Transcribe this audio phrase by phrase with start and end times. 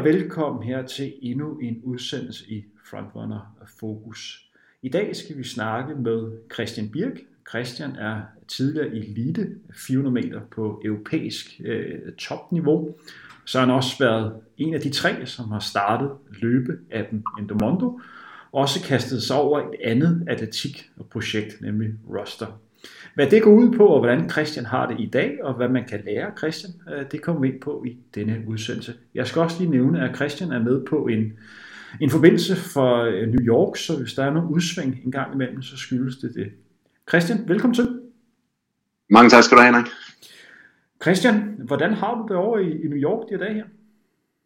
[0.00, 4.50] Og velkommen her til endnu en udsendelse i Frontrunner Fokus.
[4.82, 7.20] I dag skal vi snakke med Christian Birk.
[7.48, 12.94] Christian er tidligere elite 400 meter på europæisk øh, topniveau.
[13.44, 16.10] Så har han også været en af de tre, som har startet
[16.42, 18.00] løbeappen Endomondo.
[18.52, 22.60] Også kastet sig over et andet atletikprojekt, nemlig Roster.
[23.14, 25.84] Hvad det går ud på, og hvordan Christian har det i dag, og hvad man
[25.88, 28.94] kan lære Christian, øh, det kommer vi ind på i denne udsendelse.
[29.14, 31.32] Jeg skal også lige nævne, at Christian er med på en,
[32.00, 35.62] en forbindelse for øh, New York, så hvis der er nogle udsving en gang imellem,
[35.62, 36.52] så skyldes det det.
[37.08, 38.00] Christian, velkommen til.
[39.10, 39.92] Mange tak skal du have, Henrik.
[41.02, 43.64] Christian, hvordan har du det over i, i New York de her dage her?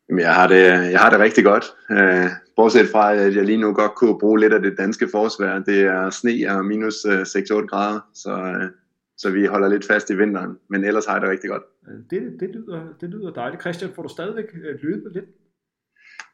[0.09, 1.65] Jamen, jeg har det, jeg har det rigtig godt.
[1.91, 5.59] Uh, bortset fra, at jeg lige nu godt kunne bruge lidt af det danske forsvær.
[5.59, 8.71] Det er sne og minus uh, øh, 6-8 grader, så, uh,
[9.17, 10.59] så vi holder lidt fast i vinteren.
[10.71, 11.63] Men ellers har jeg det rigtig godt.
[12.11, 13.63] Det, det, lyder, det lyder dejligt.
[13.63, 14.45] Christian, får du stadigvæk
[14.83, 15.25] løbet lidt?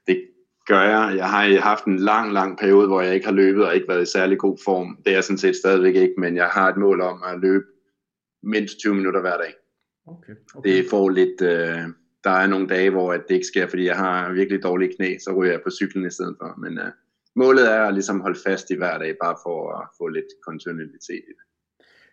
[0.06, 0.24] Det
[0.66, 1.14] gør jeg.
[1.16, 4.02] Jeg har haft en lang, lang periode, hvor jeg ikke har løbet og ikke været
[4.02, 4.98] i særlig god form.
[5.04, 7.64] Det er jeg sådan set stadigvæk ikke, men jeg har et mål om at løbe
[8.42, 9.54] mindst 20 minutter hver dag.
[10.06, 10.70] Okay, okay.
[10.70, 11.40] Det får lidt...
[11.42, 15.18] Uh, der er nogle dage, hvor det ikke sker, fordi jeg har virkelig dårlige knæ,
[15.18, 16.60] så ryger jeg på cyklen i stedet for.
[16.60, 16.84] Men uh,
[17.34, 21.24] målet er at ligesom holde fast i hver dag, bare for at få lidt kontinuitet
[21.30, 21.44] i det.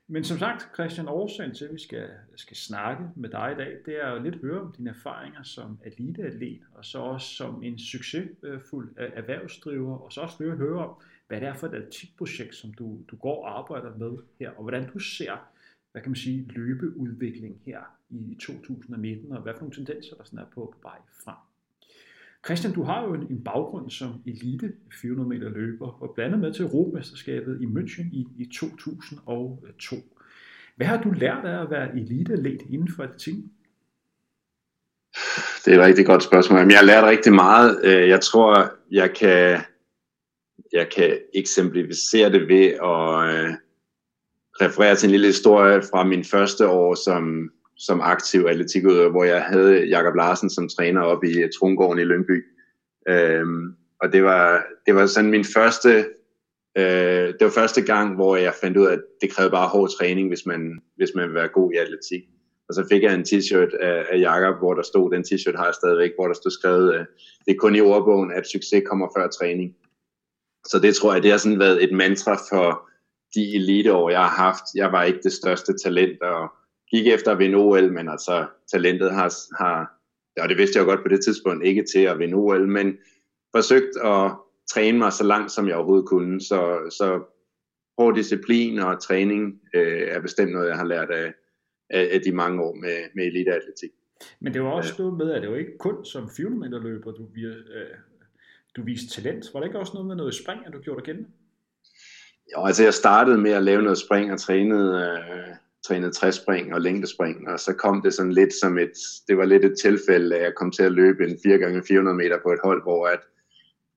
[0.10, 3.78] Men som sagt, Christian, årsagen til, at vi skal, skal snakke med dig i dag,
[3.86, 7.64] det er jo lidt at høre om dine erfaringer som eliteatlet, og så også som
[7.64, 11.74] en succesfuld øh, erhvervsdriver, og så også at høre om, hvad det er for et
[11.74, 15.50] atletikprojekt, som du, du går og arbejder med her, og hvordan du ser
[15.98, 20.40] hvad kan man sige, løbeudvikling her i 2019, og hvad for nogle tendenser der sådan
[20.40, 21.36] er på, vej frem.
[22.46, 26.40] Christian, du har jo en, en baggrund som elite 400 meter løber, og blandt andet
[26.46, 29.96] med til Europamesterskabet i München i, i 2002.
[30.76, 33.52] Hvad har du lært af at være eliteatlet inden for atletikken?
[35.66, 36.60] Det er et rigtig godt spørgsmål.
[36.60, 37.80] Jeg har lært rigtig meget.
[37.84, 39.60] Øh, jeg tror, jeg kan,
[40.74, 43.54] jeg kan eksemplificere det ved at, øh,
[44.62, 49.42] referere til en lille historie fra min første år som, som aktiv atletikudøver, hvor jeg
[49.44, 52.46] havde Jakob Larsen som træner op i øh, Trungården i Lyngby.
[53.10, 56.06] Øhm, og det var, det var sådan min første,
[56.78, 59.90] øh, det var første gang, hvor jeg fandt ud af, at det krævede bare hård
[60.00, 62.22] træning, hvis man, hvis man vil være god i atletik.
[62.70, 65.66] Og så fik jeg en t-shirt af, af Jakob, hvor der stod, den t-shirt har
[65.66, 67.06] jeg stadigvæk, hvor der stod skrevet, øh,
[67.46, 69.76] det er kun i ordbogen, at succes kommer før træning.
[70.66, 72.90] Så det tror jeg, det har sådan været et mantra for,
[73.36, 74.64] de eliteår, jeg har haft.
[74.76, 76.50] Jeg var ikke det største talent, og
[76.92, 79.34] gik efter at vinde OL, men altså talentet har,
[79.64, 79.98] har
[80.40, 82.98] og det vidste jeg jo godt på det tidspunkt, ikke til at vinde OL, men
[83.56, 84.32] forsøgt at
[84.74, 86.42] træne mig så langt, som jeg overhovedet kunne.
[86.42, 87.24] Så, så
[87.98, 91.34] hård disciplin og træning øh, er bestemt noget, jeg har lært af,
[91.90, 93.92] af, af de mange år med, med eliteatletik.
[94.40, 97.12] Men det var også noget med, at det var ikke kun som 400 meter løber,
[97.12, 97.96] du, øh,
[98.76, 99.46] du viste talent.
[99.54, 101.30] Var det ikke også noget med noget spring, at du gjorde dig gældende?
[102.56, 105.56] Jo, altså jeg startede med at lave noget spring og trænede, øh,
[105.88, 108.92] trænede træspring og længdespring, og så kom det sådan lidt som et,
[109.28, 112.52] det var lidt et tilfælde, at jeg kom til at løbe en 4x400 meter på
[112.52, 113.20] et hold, hvor at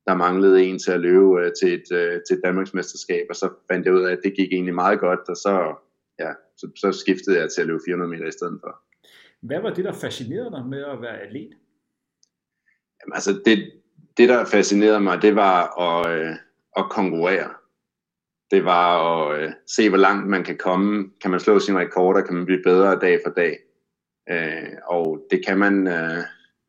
[0.07, 3.37] der manglede en til at løbe øh, til, et, øh, til et Danmarks mesterskab, og
[3.37, 5.75] så fandt jeg ud af, at det gik egentlig meget godt, og så,
[6.19, 8.81] ja, så, så skiftede jeg til at løbe 400 meter i stedet for.
[9.41, 11.51] Hvad var det, der fascinerede dig med at være atlet?
[13.01, 13.73] Jamen, altså det,
[14.17, 16.35] det, der fascinerede mig, det var at, øh,
[16.77, 17.49] at konkurrere
[18.51, 18.89] det var
[19.29, 21.11] at øh, se, hvor langt man kan komme.
[21.23, 22.21] Kan man slå sine rekorder?
[22.21, 23.59] Kan man blive bedre dag for dag?
[24.31, 25.87] Øh, og det kan man...
[25.87, 26.25] Øh,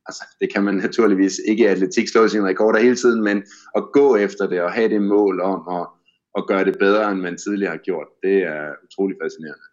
[0.06, 3.44] altså, det kan man naturligvis ikke i atletik slå sine rekorder hele tiden, men
[3.76, 5.88] at gå efter det og have det mål om at,
[6.38, 9.64] at gøre det bedre, end man tidligere har gjort, det er utrolig fascinerende.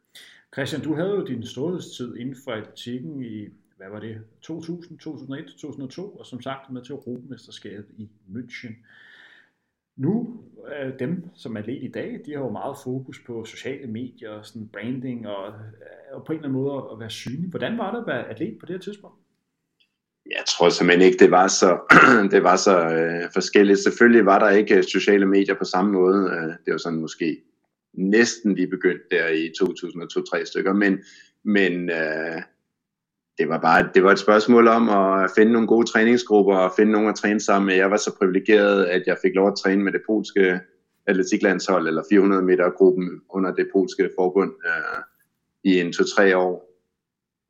[0.54, 5.46] Christian, du havde jo din storhedstid inden for atletikken i, hvad var det, 2000, 2001,
[5.46, 8.72] 2002, og som sagt med til Europamesterskabet i München.
[9.98, 10.40] Nu,
[10.72, 14.30] øh, dem som er lidt i dag, de har jo meget fokus på sociale medier,
[14.30, 17.50] og sådan branding og, øh, og på en eller anden måde at være synlig.
[17.50, 19.16] Hvordan var det at være atlet på det her tidspunkt?
[20.26, 21.78] Jeg tror simpelthen ikke, det var så,
[22.34, 23.78] det var så øh, forskelligt.
[23.78, 26.30] Selvfølgelig var der ikke øh, sociale medier på samme måde.
[26.32, 27.42] Øh, det var sådan måske
[27.94, 30.98] næsten lige begyndt der i 2002-3 stykker, men,
[31.44, 32.42] men øh,
[33.38, 36.92] det var bare det var et spørgsmål om at finde nogle gode træningsgrupper og finde
[36.92, 37.74] nogen at træne sammen med.
[37.74, 40.60] Jeg var så privilegeret, at jeg fik lov at træne med det polske
[41.06, 45.02] atletiklandshold, eller 400 meter gruppen under det polske forbund øh,
[45.64, 46.64] i en to-tre år.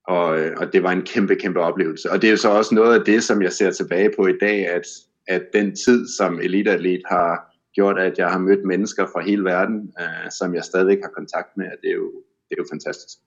[0.07, 2.11] Og, øh, og det var en kæmpe, kæmpe oplevelse.
[2.11, 4.39] Og det er jo så også noget af det, som jeg ser tilbage på i
[4.41, 4.87] dag, at,
[5.29, 9.93] at den tid som eliteatlet har gjort, at jeg har mødt mennesker fra hele verden,
[10.01, 12.13] øh, som jeg stadig har kontakt med, det er jo,
[12.49, 13.19] det er jo fantastisk.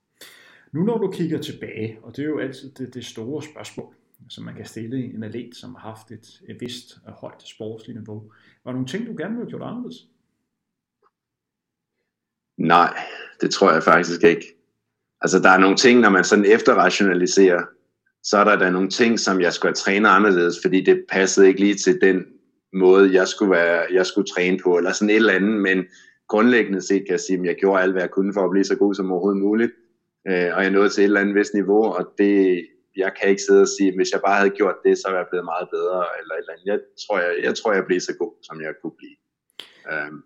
[0.71, 3.93] Nu når du kigger tilbage, og det er jo altid det, det store spørgsmål,
[4.29, 7.99] som man kan stille en atlet, som har haft et, et vist øh, højt sportsligt
[7.99, 8.23] niveau.
[8.63, 10.07] Var der nogle ting, du gerne ville have gjort anderledes?
[12.57, 12.97] Nej,
[13.41, 14.45] det tror jeg faktisk ikke.
[15.21, 17.61] Altså, der er nogle ting, når man sådan efterrationaliserer,
[18.23, 21.47] så er der da nogle ting, som jeg skulle have trænet anderledes, fordi det passede
[21.47, 22.25] ikke lige til den
[22.73, 25.85] måde, jeg skulle, være, jeg skulle træne på, eller sådan et eller andet, men
[26.27, 28.63] grundlæggende set kan jeg sige, at jeg gjorde alt, hvad jeg kunne for at blive
[28.63, 29.71] så god som overhovedet muligt,
[30.29, 33.41] øh, og jeg nåede til et eller andet vist niveau, og det, jeg kan ikke
[33.41, 35.67] sidde og sige, at hvis jeg bare havde gjort det, så var jeg blevet meget
[35.75, 36.65] bedre, eller et eller andet.
[36.65, 39.17] Jeg tror, jeg, jeg, tror, jeg blev så god, som jeg kunne blive.
[39.91, 40.23] Um,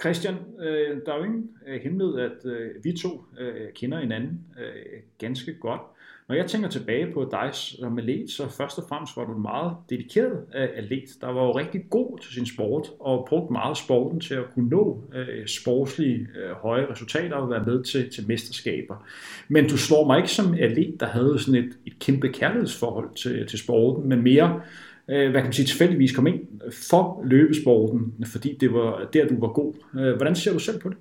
[0.00, 4.46] Christian, øh, der er jo ingen øh, hemmelighed, at øh, vi to øh, kender hinanden
[4.60, 5.80] øh, ganske godt.
[6.28, 9.42] Når jeg tænker tilbage på dig som atlet, så først og fremmest var du en
[9.42, 13.76] meget dedikeret øh, atlet, der var jo rigtig god til sin sport, og brugte meget
[13.76, 18.26] sporten til at kunne nå øh, sportslige øh, høje resultater og være med til, til
[18.26, 19.06] mesterskaber.
[19.48, 23.46] Men du slår mig ikke som atlet, der havde sådan et, et kæmpe kærlighedsforhold til,
[23.46, 24.60] til sporten, men mere
[25.08, 26.40] øh, hvad kan man sige, tilfældigvis kom ind
[26.88, 29.74] for løbesporten, fordi det var der, du var god.
[29.94, 30.96] Øh, hvordan ser du selv på det?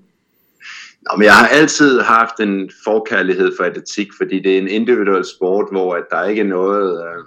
[1.10, 5.26] Nå, men jeg har altid haft en forkærlighed for atletik, fordi det er en individuel
[5.26, 7.24] sport, hvor at der ikke er noget, øh,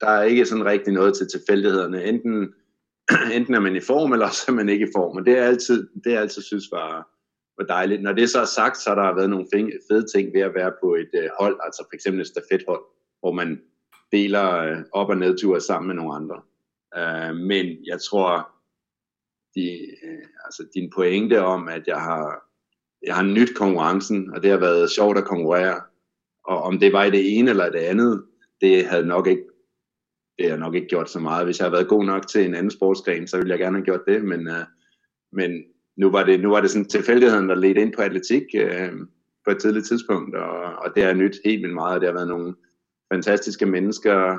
[0.00, 2.04] der er ikke sådan rigtig noget til tilfældighederne.
[2.04, 2.54] Enten,
[3.36, 5.44] enten er man i form, eller så er man ikke i form, og det er
[5.44, 7.08] altid, det er altid synes var,
[7.58, 8.02] var dejligt.
[8.02, 9.46] Når det så er sagt, så har der været nogle
[9.90, 12.82] fede ting ved at være på et øh, hold, altså for eksempel et stafethold,
[13.20, 13.60] hvor man
[14.12, 16.40] deler øh, op- og nedture sammen med nogle andre.
[16.96, 18.50] Øh, men jeg tror,
[19.54, 19.66] de,
[20.06, 22.47] øh, altså din pointe om, at jeg har,
[23.06, 25.80] jeg har nyt konkurrencen, og det har været sjovt at konkurrere,
[26.44, 28.24] og om det var i det ene eller det andet,
[28.60, 29.42] det havde nok ikke
[30.38, 31.44] det har nok ikke gjort så meget.
[31.44, 33.84] Hvis jeg havde været god nok til en anden sportsgren, så ville jeg gerne have
[33.84, 34.64] gjort det, men, øh,
[35.32, 35.64] men
[35.96, 38.92] nu var det, nu var det sådan tilfældigheden, der ledte ind på atletik øh,
[39.44, 42.28] på et tidligt tidspunkt, og, og det har nyt helt vildt meget, det har været
[42.28, 42.54] nogle,
[43.12, 44.38] fantastiske mennesker.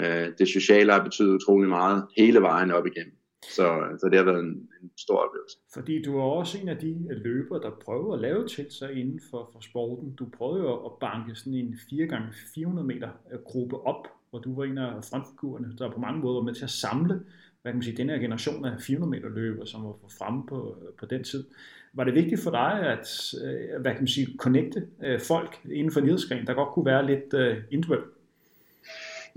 [0.00, 3.16] Øh, det sociale har betydet utrolig meget hele vejen op igennem.
[3.42, 5.56] Så, øh, så det har været en, en stor oplevelse.
[5.74, 8.92] Fordi du er også en af de øh, løbere, der prøver at lave til sig
[8.92, 10.14] inden for, for sporten.
[10.14, 14.64] Du prøvede jo at banke sådan en 4x400 meter øh, gruppe op, hvor du var
[14.64, 17.22] en af frontfigurerne, der på mange måder var med til at samle
[17.62, 20.76] hvad kan man sige, den her generation af 400 meter løber, som var fremme på,
[20.98, 21.44] på den tid.
[21.92, 23.34] Var det vigtigt for dig at
[23.80, 24.86] hvad kan man sige, connecte
[25.18, 27.34] folk inden for en der godt kunne være lidt
[27.70, 28.04] individuelt?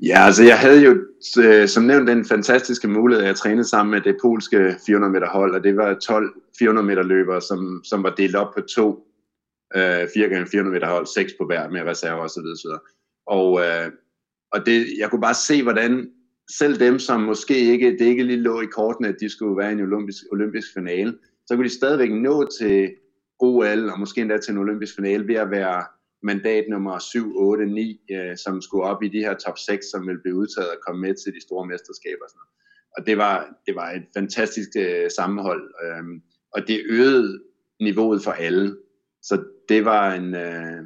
[0.02, 1.06] Ja, altså jeg havde jo
[1.44, 5.30] øh, som nævnt den fantastiske mulighed, at jeg trænede sammen med det polske 400 meter
[5.30, 9.08] hold, og det var 12 400 meter løbere, som, som var delt op på to
[9.76, 12.44] øh, 4 gange 400 meter hold, seks på hver med reserver osv.
[12.66, 12.82] Og,
[13.28, 13.92] og, øh,
[14.52, 16.12] og det, jeg kunne bare se, hvordan
[16.52, 19.70] selv dem, som måske ikke, det ikke lige lå i kortene, at de skulle være
[19.70, 21.18] i en olympisk, olympisk finale,
[21.48, 22.92] så kunne de stadigvæk nå til
[23.40, 25.84] OL, og måske endda til en olympisk finale, ved at være
[26.26, 30.08] mandat nummer 7, 8, 9, øh, som skulle op i de her top 6, som
[30.08, 32.24] ville blive udtaget og komme med til de store mesterskaber.
[32.24, 32.54] Og, sådan noget.
[32.98, 33.36] og det var,
[33.66, 36.04] det var et fantastisk øh, sammenhold, øh,
[36.52, 37.42] og det øgede
[37.82, 38.78] niveauet for alle.
[39.22, 40.82] Så det var en, øh,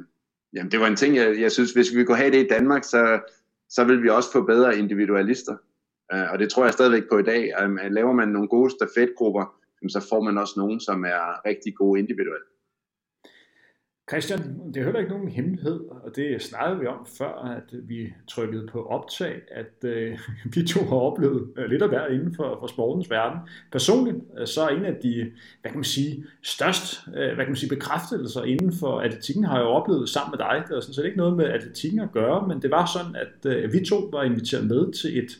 [0.54, 2.84] jamen det var en ting, jeg, jeg synes, hvis vi kunne have det i Danmark,
[2.84, 3.20] så,
[3.68, 5.56] så vil vi også få bedre individualister.
[6.12, 7.42] Øh, og det tror jeg stadigvæk på i dag.
[7.60, 9.44] Øh, laver man nogle gode stafetgrupper,
[9.88, 12.49] så får man også nogen, som er rigtig gode individuelt.
[14.10, 18.12] Christian, det er heller ikke nogen hemmelighed, og det snakkede vi om før, at vi
[18.28, 20.18] trykkede på optag, at øh,
[20.54, 23.40] vi to har oplevet øh, lidt af hver inden for, for sportens verden.
[23.72, 27.48] Personligt øh, så er en af de, hvad kan man sige, størst, øh, hvad kan
[27.48, 30.62] man sige, bekræftelser inden for atletikken har jeg jo oplevet sammen med dig.
[30.68, 33.52] Det er sådan set ikke noget med atletikken at gøre, men det var sådan, at
[33.52, 35.38] øh, vi to var inviteret med til et,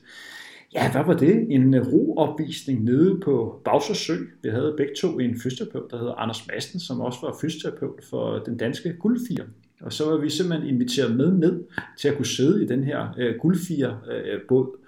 [0.74, 1.46] Ja, hvad var det?
[1.48, 6.46] En øh, roopvisning nede på Bagsø Vi havde begge to en fysioterapeut, der hedder Anders
[6.48, 9.44] Madsen, som også var fysioterapeut for den danske guldfire.
[9.80, 11.64] Og så var vi simpelthen inviteret med ned
[11.98, 14.66] til at kunne sidde i den her øh, guldfire-båd.
[14.74, 14.80] Øh,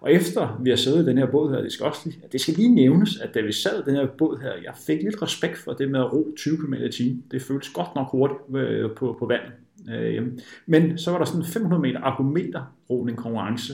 [0.00, 2.40] og efter vi har siddet i den her båd her, det skal, også lige, det
[2.40, 5.22] skal lige nævnes, at da vi sad i den her båd her, jeg fik lidt
[5.22, 7.24] respekt for det med at ro 20 km i timen.
[7.30, 9.52] Det føltes godt nok hurtigt øh, på, på vandet.
[9.94, 10.26] Øh,
[10.66, 13.72] men så var der sådan 500 meter argumenter roning konkurrence,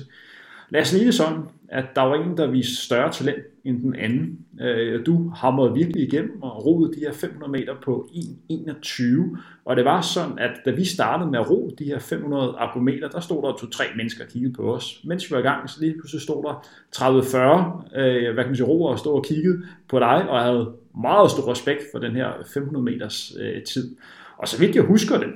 [0.70, 4.38] Lad os lige sådan, at der var en, der viste større talent end den anden.
[4.60, 9.38] Øh, du hamrede virkelig igennem og roede de her 500 meter på 1.21.
[9.64, 13.08] Og det var sådan, at da vi startede med at ro de her 500 argumenter,
[13.08, 15.00] der stod der to-tre mennesker og kiggede på os.
[15.04, 18.56] Mens vi var i gang, så lige pludselig stod der 30-40, øh, hvad kan man
[18.56, 22.12] sige, roer og stod og kiggede på dig, og havde meget stor respekt for den
[22.12, 23.96] her 500 meters øh, tid.
[24.38, 25.28] Og så vidt jeg husker det,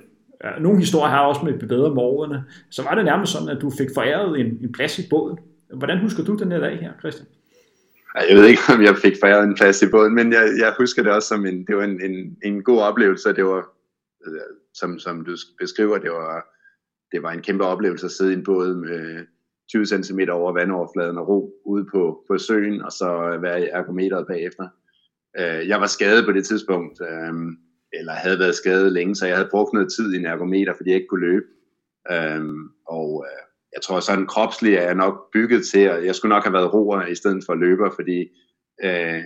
[0.61, 3.89] nogle historier har også med bedre morgerne, så var det nærmest sådan, at du fik
[3.95, 5.39] foræret en, en plads i båden.
[5.75, 7.29] Hvordan husker du den her dag her, Christian?
[8.29, 11.03] Jeg ved ikke, om jeg fik foræret en plads i båden, men jeg, jeg husker
[11.03, 13.33] det også som en, det var en, en, en god oplevelse.
[13.33, 13.69] Det var,
[14.27, 14.41] øh,
[14.75, 16.47] som, som du beskriver, det var,
[17.13, 19.27] det var en kæmpe oplevelse at sidde i en båd med
[19.71, 24.27] 20 cm over vandoverfladen og ro ude på, på søen, og så være i ergometeret
[24.27, 24.69] bagefter.
[25.39, 27.33] Øh, jeg var skadet på det tidspunkt, øh,
[27.93, 30.91] eller havde været skadet længe, så jeg havde brugt noget tid i en ergometer, fordi
[30.91, 31.47] jeg ikke kunne løbe.
[32.11, 36.35] Øhm, og øh, jeg tror sådan kropsligt er jeg nok bygget til, at jeg skulle
[36.35, 38.21] nok have været roer i stedet for løber, fordi
[38.85, 39.23] øh,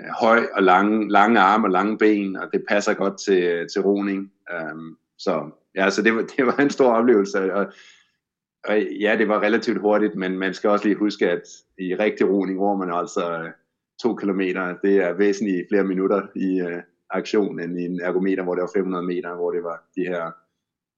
[0.00, 3.82] øh, høj og lange, lange arme og lange ben, og det passer godt til, til
[3.82, 4.32] roning.
[4.52, 7.72] Øhm, så ja, så det var, det var en stor oplevelse, og,
[8.64, 11.42] og ja, det var relativt hurtigt, men man skal også lige huske, at
[11.78, 13.50] i rigtig roning, hvor man altså øh,
[14.02, 18.54] to kilometer, det er væsentligt flere minutter i uh, aktion, end i en ergometer, hvor
[18.54, 20.30] det var 500 meter, hvor det var de her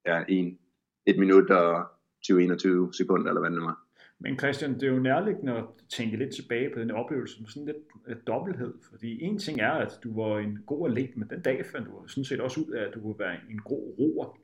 [0.06, 0.58] ja, en,
[1.06, 1.84] et minut og
[2.26, 3.78] 20-21 sekunder, eller hvad det var.
[4.18, 7.66] Men Christian, det er jo nærliggende at tænke lidt tilbage på den oplevelse med sådan
[7.66, 7.76] lidt
[8.08, 11.66] et dobbelthed, fordi en ting er, at du var en god atlet, men den dag
[11.72, 14.38] fandt du sådan set også ud af, at du kunne være en god roer.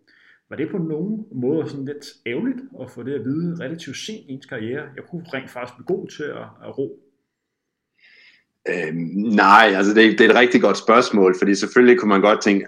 [0.49, 4.27] Var det på nogen måde sådan lidt ærgerligt at få det at vide relativt sent
[4.29, 4.89] i ens karriere?
[4.97, 7.08] Jeg kunne rent faktisk blive god til at, at ro.
[8.69, 12.43] Øhm, nej, altså det, det er et rigtig godt spørgsmål, fordi selvfølgelig kunne man godt
[12.43, 12.67] tænke,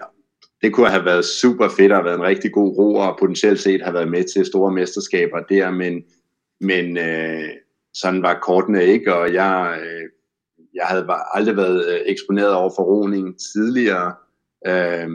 [0.61, 3.59] det kunne have været super fedt at have været en rigtig god roer, og potentielt
[3.59, 6.03] set have været med til store mesterskaber der, men
[6.61, 7.49] men øh,
[7.93, 10.09] sådan var kortene ikke, og jeg, øh,
[10.73, 14.13] jeg havde aldrig været øh, eksponeret over for roning tidligere.
[14.67, 15.09] Øh,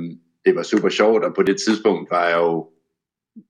[0.45, 2.69] det var super sjovt, og på det tidspunkt var jeg jo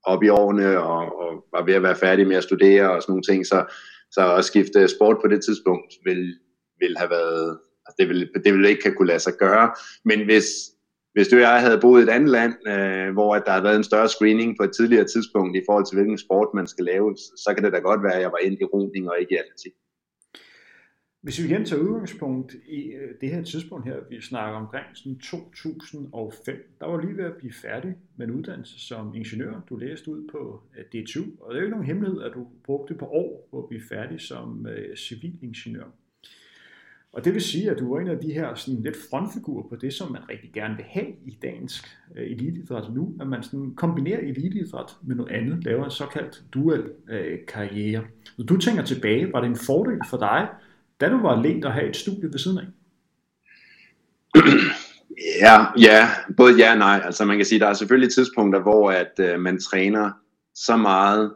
[0.03, 3.11] oppe i årene, og, og var ved at være færdig med at studere og sådan
[3.11, 3.65] nogle ting, så,
[4.11, 6.35] så at skifte sport på det tidspunkt ville,
[6.79, 9.71] ville have været, altså det ville, det ville ikke have kunne lade sig gøre,
[10.05, 10.47] men hvis,
[11.13, 13.77] hvis du og jeg havde boet i et andet land, øh, hvor der havde været
[13.77, 17.15] en større screening på et tidligere tidspunkt i forhold til hvilken sport man skal lave,
[17.17, 19.37] så kan det da godt være, at jeg var endt i roning og ikke i
[19.37, 19.73] atletik.
[21.21, 25.19] Hvis vi igen tager udgangspunkt i øh, det her tidspunkt her, vi snakker omkring sådan
[25.19, 29.61] 2005, der var lige ved at blive færdig med en uddannelse som ingeniør.
[29.69, 32.47] Du læste ud på øh, DTU, og det er jo ikke nogen hemmelighed, at du
[32.63, 35.85] brugte på år på at blive færdig som øh, civilingeniør.
[37.13, 39.75] Og det vil sige, at du er en af de her sådan lidt frontfigurer på
[39.75, 41.87] det, som man rigtig gerne vil have i dansk
[42.17, 46.83] øh, eliteidræt nu, at man sådan kombinerer eliteidræt med noget andet, laver en såkaldt dual
[47.09, 48.03] øh, karriere.
[48.37, 50.47] Når du tænker tilbage, var det en fordel for dig,
[51.01, 52.65] da du var alene at have et studie ved siden af?
[55.41, 57.01] Ja, ja, både ja og nej.
[57.05, 60.11] Altså man kan sige, der er selvfølgelig tidspunkter, hvor at øh, man træner
[60.55, 61.33] så meget,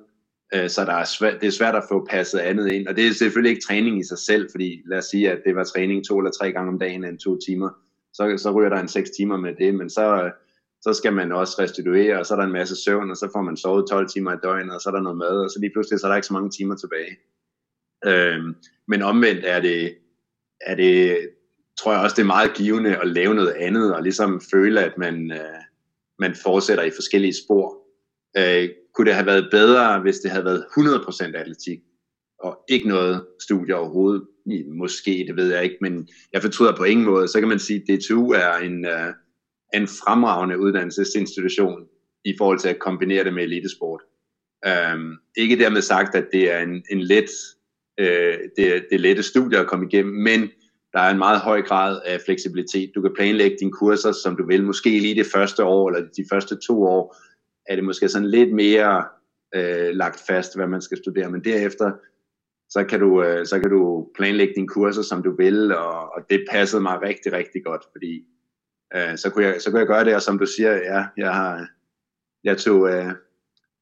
[0.53, 2.87] Øh, så der er svært, det er svært at få passet andet ind.
[2.87, 5.55] Og det er selvfølgelig ikke træning i sig selv, fordi lad os sige, at det
[5.55, 7.69] var træning to eller tre gange om dagen en to timer,
[8.13, 10.31] så, så ryger der en seks timer med det, men så,
[10.81, 13.41] så skal man også restituere, og så er der en masse søvn, og så får
[13.41, 15.71] man sovet 12 timer i døgnet, og så er der noget mad, og så lige
[15.73, 17.17] pludselig så er der ikke så mange timer tilbage.
[18.05, 18.55] Øhm,
[18.87, 19.95] men omvendt er det,
[20.61, 21.29] er det,
[21.79, 24.97] tror jeg også, det er meget givende at lave noget andet, og ligesom føle, at
[24.97, 25.61] man, øh,
[26.19, 27.77] man fortsætter i forskellige spor.
[28.37, 31.79] Øh, kunne det have været bedre, hvis det havde været 100% atletik,
[32.39, 34.23] og ikke noget studie overhovedet?
[34.67, 37.27] Måske, det ved jeg ikke, men jeg fortryder på ingen måde.
[37.27, 39.13] Så kan man sige, at DTU er en, uh,
[39.73, 41.85] en fremragende uddannelsesinstitution
[42.25, 44.01] i forhold til at kombinere det med elitesport.
[44.93, 47.29] Um, ikke dermed sagt, at det er en, en let,
[48.01, 48.05] uh,
[48.57, 50.49] det, det er lette studie at komme igennem, men
[50.93, 52.91] der er en meget høj grad af fleksibilitet.
[52.95, 56.25] Du kan planlægge dine kurser, som du vil, måske lige det første år, eller de
[56.31, 57.15] første to år,
[57.65, 59.05] er det måske sådan lidt mere
[59.55, 61.91] øh, lagt fast, hvad man skal studere, men derefter,
[62.69, 66.21] så kan du, øh, så kan du planlægge dine kurser, som du vil, og, og
[66.29, 68.25] det passede mig rigtig, rigtig godt, fordi
[68.95, 71.33] øh, så, kunne jeg, så kunne jeg gøre det, og som du siger, ja, jeg
[71.33, 71.67] har,
[72.43, 73.11] jeg tog, øh,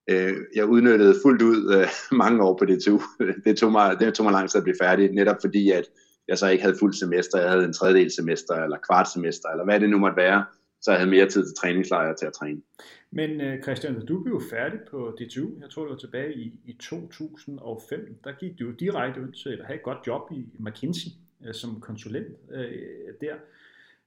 [0.09, 1.87] øh, jeg udnyttede fuldt ud øh,
[2.23, 3.01] mange år på det tog.
[3.45, 5.85] Det tog mig, det tog mig lang tid at blive færdig, netop fordi, at
[6.27, 9.63] jeg så ikke havde fuld semester, jeg havde en tredjedel semester, eller kvart semester, eller
[9.63, 10.45] hvad det nu måtte være,
[10.81, 12.61] så jeg havde mere tid til træningslejre til at træne.
[13.11, 16.59] Men øh, Christian, du blev jo færdig på DTU, jeg tror det var tilbage i,
[16.65, 21.09] i 2005, der gik du direkte ud til at have et godt job i McKinsey
[21.45, 23.35] øh, som konsulent øh, der.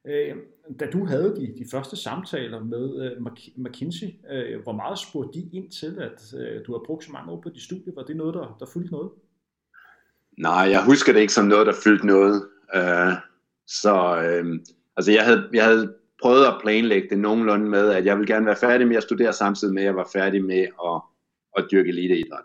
[0.05, 0.37] Øh,
[0.81, 5.49] da du havde de, de første samtaler med øh, McKinsey, øh, hvor meget spurgte de
[5.53, 7.95] ind til, at øh, du har brugt så mange år på de studier?
[7.95, 9.11] Var det noget, der, der fyldte noget?
[10.39, 12.49] Nej, jeg husker det ikke som noget, der fyldte noget.
[12.75, 13.13] Øh,
[13.67, 14.61] så øh,
[14.97, 18.47] altså jeg havde, jeg havde prøvede at planlægge det nogenlunde med, at jeg vil gerne
[18.47, 21.01] være færdig med at studere, samtidig med at jeg var færdig med at,
[21.57, 22.45] at dyrke eliteidræt.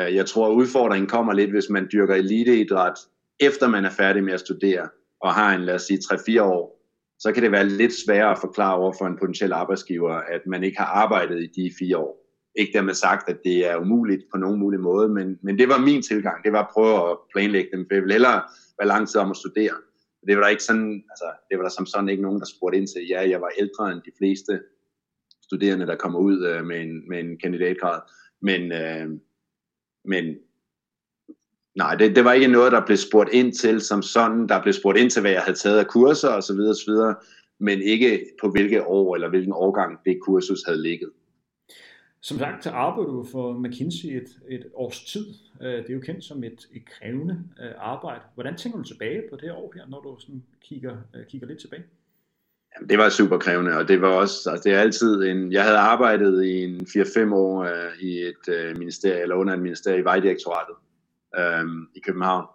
[0.00, 2.98] Øh, jeg tror, at udfordringen kommer lidt, hvis man dyrker eliteidræt,
[3.40, 4.88] efter man er færdig med at studere,
[5.20, 6.76] og har en, lad os sige, 3-4 år,
[7.18, 10.64] så kan det være lidt sværere at forklare over for en potentiel arbejdsgiver, at man
[10.64, 12.22] ikke har arbejdet i de fire år.
[12.58, 15.78] Ikke dermed sagt, at det er umuligt på nogen mulig måde, men, men det var
[15.78, 16.44] min tilgang.
[16.44, 18.42] Det var at prøve at planlægge dem, for jeg vil hellere
[18.78, 19.74] være lang tid om at studere,
[20.26, 22.78] det var der ikke sådan, altså, det var der som sådan ikke nogen, der spurgte
[22.78, 23.08] ind til.
[23.08, 24.60] Ja, jeg var ældre end de fleste
[25.42, 28.00] studerende, der kommer ud øh, med, en, med en kandidatgrad.
[28.42, 29.08] Men, øh,
[30.04, 30.24] men
[31.76, 34.48] nej, det, det var ikke noget, der blev spurgt ind til som sådan.
[34.48, 36.60] Der blev spurgt ind til, hvad jeg havde taget af kurser osv.
[36.60, 36.94] osv.
[37.58, 41.10] Men ikke på hvilke år eller hvilken årgang det kursus havde ligget.
[42.26, 45.26] Som sagt, så arbejder du for McKinsey et, et års tid.
[45.62, 48.20] Øh, det er jo kendt som et, et krævende øh, arbejde.
[48.34, 51.58] Hvordan tænker du tilbage på det år her, når du sådan kigger, øh, kigger lidt
[51.60, 51.84] tilbage?
[52.74, 55.64] Jamen, det var super krævende, og det var også, altså det er altid en, jeg
[55.64, 60.00] havde arbejdet i en 4-5 år uh, i et uh, ministerie, eller under et ministerie
[60.00, 60.76] i Vejdirektoratet
[61.62, 62.46] um, i København,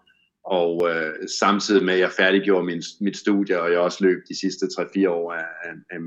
[0.44, 4.40] og uh, samtidig med, at jeg færdiggjorde min, mit studie, og jeg også løb de
[4.40, 5.46] sidste 3-4 år af,
[5.90, 6.00] af,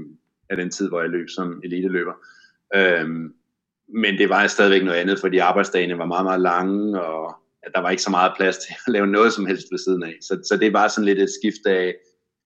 [0.51, 2.15] af den tid, hvor jeg løb som eliteløber.
[2.77, 3.35] Um,
[3.89, 7.81] men det var stadigvæk noget andet, fordi arbejdsdagene var meget, meget lange, og at der
[7.81, 10.15] var ikke så meget plads til at lave noget som helst ved siden af.
[10.21, 11.95] Så, så det var sådan lidt et skift af,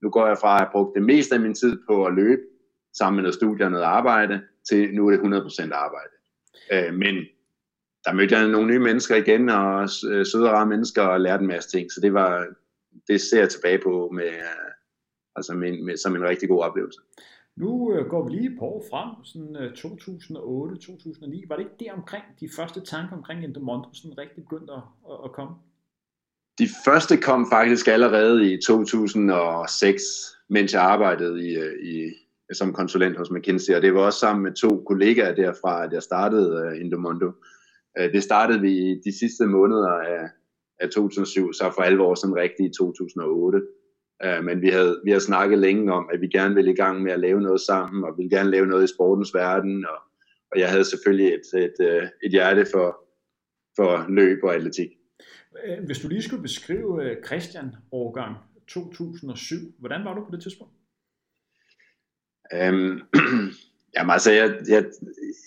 [0.02, 2.42] nu går jeg fra at have brugt det meste af min tid på at løbe,
[2.98, 6.12] sammen med noget studie og noget arbejde, til nu er det 100% arbejde.
[6.72, 7.14] Øh, men
[8.04, 11.40] der mødte jeg nogle nye mennesker igen, og øh, søde og rare mennesker, og lærte
[11.40, 11.92] en masse ting.
[11.92, 12.46] Så det var,
[13.08, 14.70] det ser jeg tilbage på med, øh,
[15.36, 17.00] altså med, med, som en rigtig god oplevelse.
[17.60, 21.48] Nu øh, går vi lige på år frem, sådan øh, 2008-2009.
[21.48, 24.82] Var det ikke der omkring, de første tanker omkring Endomondo sådan rigtig begyndte at,
[25.24, 25.54] at komme?
[26.58, 30.02] De første kom faktisk allerede i 2006,
[30.48, 32.12] mens jeg arbejdede i, øh, i,
[32.52, 36.02] som konsulent hos McKinsey, og det var også sammen med to kollegaer derfra, at jeg
[36.02, 37.26] startede øh, uh, Indomondo.
[37.26, 37.32] Uh,
[37.98, 40.28] øh, det startede vi i de sidste måneder af,
[40.80, 43.60] af 2007, så for alvor sådan rigtigt i 2008.
[44.24, 47.02] Uh, men vi havde, vi havde snakket længe om, at vi gerne ville i gang
[47.02, 49.98] med at lave noget sammen, og ville gerne lave noget i sportens verden, og,
[50.52, 52.98] og jeg havde selvfølgelig et, et, et, et hjerte for,
[53.76, 54.88] for løb og atletik.
[55.64, 58.36] Øh, hvis du lige skulle beskrive øh, Christian årgang
[58.68, 60.72] 2007, hvordan var du på det tidspunkt?
[62.52, 63.00] Øhm,
[63.96, 64.84] jamen altså, jeg, jeg,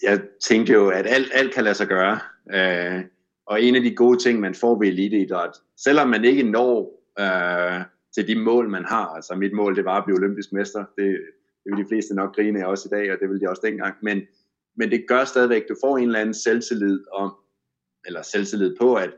[0.03, 2.19] jeg tænkte jo, at alt, alt kan lade sig gøre.
[2.53, 3.03] Øh,
[3.45, 7.81] og en af de gode ting, man får ved eliteidræt, selvom man ikke når øh,
[8.15, 11.19] til de mål, man har, altså mit mål, det var at blive olympisk mester, det,
[11.63, 13.61] det vil de fleste nok grine af også i dag, og det vil de også
[13.65, 14.21] dengang, men,
[14.77, 17.33] men det gør stadigvæk, du får en eller anden selvtillid om,
[18.05, 19.09] eller selvtillid på, at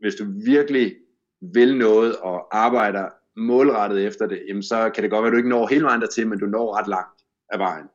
[0.00, 0.96] hvis du virkelig
[1.40, 5.36] vil noget og arbejder målrettet efter det, jamen så kan det godt være, at du
[5.36, 7.86] ikke når hele vejen dertil, men du når ret langt af vejen.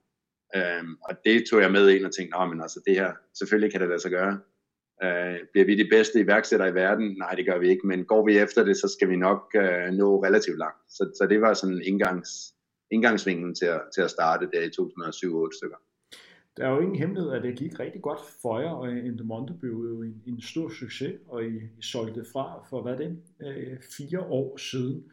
[0.56, 3.82] Øhm, og det tog jeg med ind og tænkte, men altså det her, selvfølgelig kan
[3.82, 4.40] det lade sig gøre.
[5.04, 7.16] Øh, bliver vi de bedste iværksættere i verden?
[7.18, 9.94] Nej, det gør vi ikke, men går vi efter det, så skal vi nok øh,
[9.94, 10.78] nå relativt langt.
[10.90, 12.30] Så, så det var sådan indgangs,
[12.92, 15.78] indgangsvingen til at, til at starte der i 2007-2008 stykker
[16.58, 19.72] der er jo ingen hemmelighed, at det gik rigtig godt for jer, og Endemonte blev
[19.72, 23.78] jo en, en stor succes, og I, I solgte det fra for, hvad det øh,
[23.98, 25.04] fire år siden.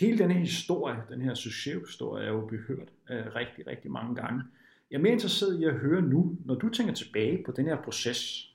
[0.00, 4.42] Hele den her historie, den her succeshistorie, er jo behørt øh, rigtig, rigtig mange gange.
[4.90, 7.82] Jeg er mere interesseret i at høre nu, når du tænker tilbage på den her
[7.82, 8.47] proces,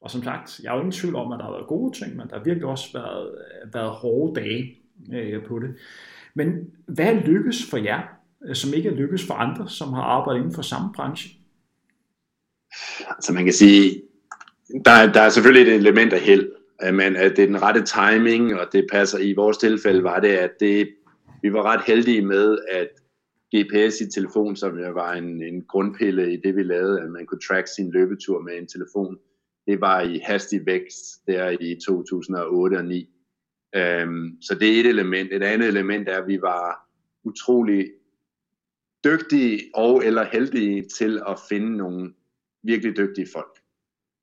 [0.00, 2.16] og som sagt, jeg er jo ingen tvivl om, at der har været gode ting,
[2.16, 3.34] men der har virkelig også været,
[3.72, 4.78] været hårde dage
[5.12, 5.74] øh, på det.
[6.34, 6.46] Men
[6.86, 8.02] hvad lykkes for jer,
[8.48, 11.30] øh, som ikke er lykkes for andre, som har arbejdet inden for samme branche?
[13.10, 14.02] Altså man kan sige,
[14.84, 16.52] der, der er selvfølgelig et element af held,
[16.84, 20.20] øh, men at det er den rette timing, og det passer i vores tilfælde, var
[20.20, 20.88] det, at det,
[21.42, 22.88] vi var ret heldige med, at
[23.56, 27.40] GPS i telefon, som var en, en grundpille i det, vi lavede, at man kunne
[27.48, 29.18] track sin løbetur med en telefon,
[29.70, 33.08] det var i hastig vækst der i 2008 og 2009.
[33.74, 35.32] Øhm, så det er et element.
[35.32, 36.88] Et andet element er, at vi var
[37.24, 37.92] utrolig
[39.04, 42.12] dygtige og eller heldige til at finde nogle
[42.62, 43.58] virkelig dygtige folk.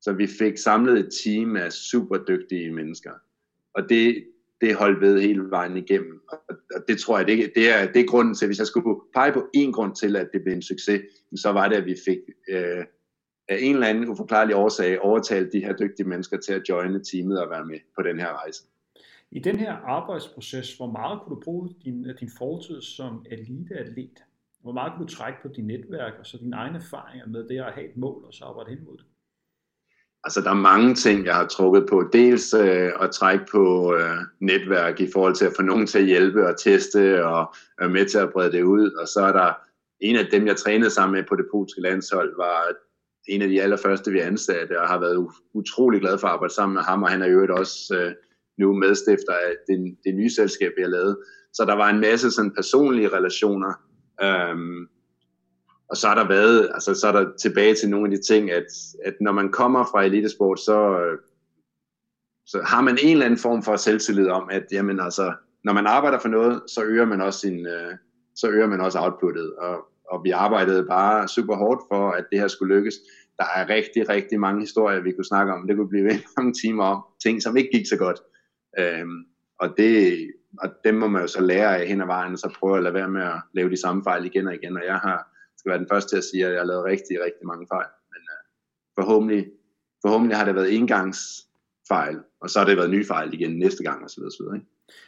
[0.02, 3.12] Så vi fik samlet et team af super dygtige mennesker.
[3.74, 4.26] Og det,
[4.62, 6.22] det holdt ved hele vejen igennem.
[6.76, 9.34] Og det tror jeg, det, det, er, det er grunden til, hvis jeg skulle pege
[9.34, 11.02] på en grund til, at det blev en succes,
[11.36, 12.86] så var det, at vi fik øh,
[13.50, 17.42] af en eller anden uforklarlig årsag overtalt de her dygtige mennesker til at joine teamet
[17.42, 18.64] og være med på den her rejse.
[19.32, 24.24] I den her arbejdsproces, hvor meget kunne du bruge din, din fortid som eliteatlet
[24.68, 27.60] hvor meget kan du trække på dit netværk og så dine egne erfaringer med det
[27.60, 29.06] at have et mål og så arbejde hen mod det?
[30.24, 32.10] Altså der er mange ting, jeg har trukket på.
[32.14, 36.06] Dels øh, at trække på øh, netværk i forhold til at få nogen til at
[36.06, 38.92] hjælpe og teste og være med til at brede det ud.
[38.92, 39.54] Og så er der
[40.00, 42.74] en af dem, jeg trænede sammen med på det polske landshold, var
[43.28, 46.74] en af de allerførste, vi ansatte, og har været utrolig glad for at arbejde sammen
[46.74, 48.14] med ham, og han er jo også øh,
[48.58, 51.18] nu medstifter af det, det nye selskab, vi har lavet.
[51.54, 53.74] Så der var en masse sådan personlige relationer,
[54.24, 54.88] Øhm,
[55.90, 58.52] og så har der været, altså så er der tilbage til nogle af de ting,
[58.52, 58.66] at,
[59.06, 61.18] at når man kommer fra elitesport, så, øh,
[62.46, 65.88] så har man en eller anden form for selvtillid om, at jamen altså, når man
[65.88, 67.94] arbejder for noget, så øger man også sin, øh,
[68.36, 69.54] så øger man også outputtet.
[69.56, 72.96] Og, og vi arbejdede bare super hårdt for, at det her skulle lykkes.
[73.38, 75.68] Der er rigtig, rigtig mange historier, vi kunne snakke om.
[75.68, 77.04] Det kunne blive ved mange timer om.
[77.24, 78.20] Ting, som ikke gik så godt.
[78.80, 79.26] Øhm,
[79.60, 79.92] og, det,
[80.60, 82.84] og dem må man jo så lære af hen ad vejen, og så prøve at
[82.84, 84.78] lade være med at lave de samme fejl igen og igen.
[84.78, 85.18] Og jeg har,
[85.58, 87.92] skal være den første til at sige, at jeg har lavet rigtig, rigtig mange fejl.
[88.12, 88.42] Men øh,
[89.00, 89.52] forhåbentlig,
[90.02, 94.06] forhåbentlig har det været engangsfejl, og så har det været nye fejl igen næste gang
[94.06, 94.22] osv.
[94.24, 94.56] osv.
[94.56, 94.68] Ikke?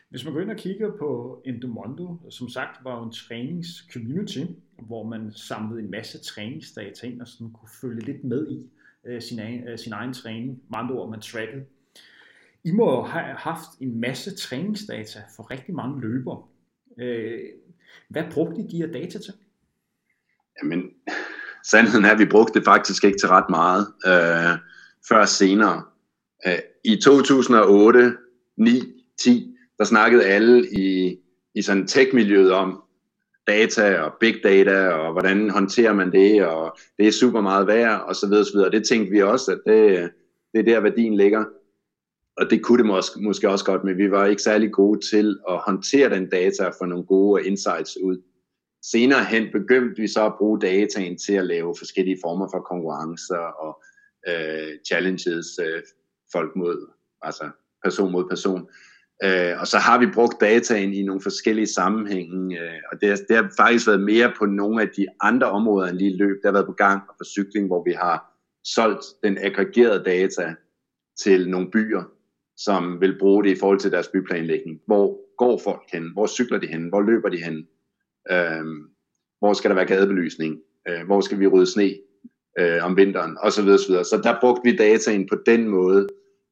[0.09, 4.43] Hvis man går ind og kigger på Endomondo, som sagt var jo en træningscommunity,
[4.81, 8.69] hvor man samlede en masse træningsdata ind og sådan kunne følge lidt med i
[9.05, 10.61] øh, sin, egen, øh, sin egen træning.
[10.69, 11.65] Med andre ord, man trackede.
[12.63, 16.43] I må have haft en masse træningsdata for rigtig mange løbere.
[16.99, 17.39] Øh,
[18.07, 19.33] hvad brugte I de her data til?
[20.63, 20.83] Jamen,
[21.63, 24.57] sandheden er, at vi brugte det faktisk ikke til ret meget Øh,
[25.09, 25.83] før senere.
[26.47, 28.17] Øh, I 2008,
[28.57, 28.71] 9,
[29.17, 29.48] 10,
[29.79, 31.17] der snakkede alle i,
[31.55, 32.83] i sådan tech-miljøet om
[33.47, 38.01] data og big data, og hvordan håndterer man det, og det er super meget værd,
[38.01, 38.71] og så videre, så videre.
[38.71, 40.11] Det tænkte vi også, at det,
[40.53, 41.45] det er der værdien ligger.
[42.37, 45.39] Og det kunne det måske, måske også godt, men vi var ikke særlig gode til
[45.49, 48.21] at håndtere den data og få nogle gode insights ud.
[48.83, 53.37] Senere hen begyndte vi så at bruge dataen til at lave forskellige former for konkurrencer
[53.37, 53.83] og
[54.27, 55.81] øh, challenges øh,
[56.31, 56.89] folk mod,
[57.21, 57.49] altså
[57.83, 58.69] person mod person.
[59.23, 63.35] Øh, og så har vi brugt dataen i nogle forskellige sammenhænge, øh, og det, det
[63.35, 66.35] har faktisk været mere på nogle af de andre områder end lige løb.
[66.35, 70.55] Det har været på gang og på cykling, hvor vi har solgt den aggregerede data
[71.23, 72.03] til nogle byer,
[72.57, 74.81] som vil bruge det i forhold til deres byplanlægning.
[74.85, 76.11] Hvor går folk hen?
[76.13, 76.89] Hvor cykler de hen?
[76.89, 77.67] Hvor løber de hen?
[78.31, 78.65] Øh,
[79.39, 80.59] hvor skal der være gadebelysning?
[80.89, 81.95] Øh, hvor skal vi rydde sne
[82.59, 83.37] øh, om vinteren?
[83.41, 84.03] Og så videre, så videre.
[84.03, 86.07] Så der brugte vi dataen på den måde,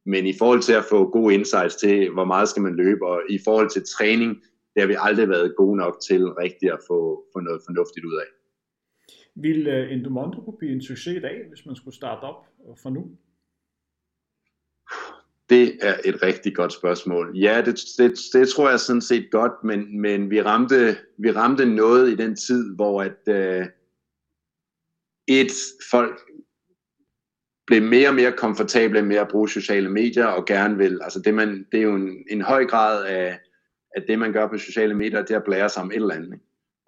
[0.08, 3.22] men i forhold til at få gode insights til, hvor meget skal man løbe, og
[3.30, 4.30] i forhold til træning,
[4.74, 8.14] det har vi aldrig været gode nok til rigtigt at få, få noget fornuftigt ud
[8.14, 8.28] af.
[9.36, 12.46] Vil uh, Endomondo kunne blive en succes i dag, hvis man skulle starte op
[12.84, 13.12] fra nu?
[15.50, 17.38] Det er et rigtig godt spørgsmål.
[17.38, 21.66] Ja, det, det, det tror jeg sådan set godt, men, men vi, ramte, vi ramte
[21.66, 23.68] noget i den tid, hvor at uh,
[25.28, 25.52] et,
[25.92, 26.20] folk
[27.68, 31.34] blev mere og mere komfortable med at bruge sociale medier og gerne vil, altså det,
[31.34, 33.40] man, det er jo en, en høj grad af,
[33.96, 36.16] at det man gør på sociale medier, det er at blære sig om et eller
[36.16, 36.40] andet.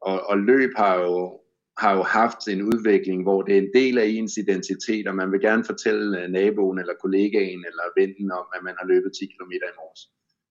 [0.02, 1.40] Og, og løb har jo,
[1.78, 5.32] har jo haft en udvikling, hvor det er en del af ens identitet, og man
[5.32, 9.26] vil gerne fortælle øh, naboen eller kollegaen eller vennen om, at man har løbet 10
[9.26, 10.10] km i morges.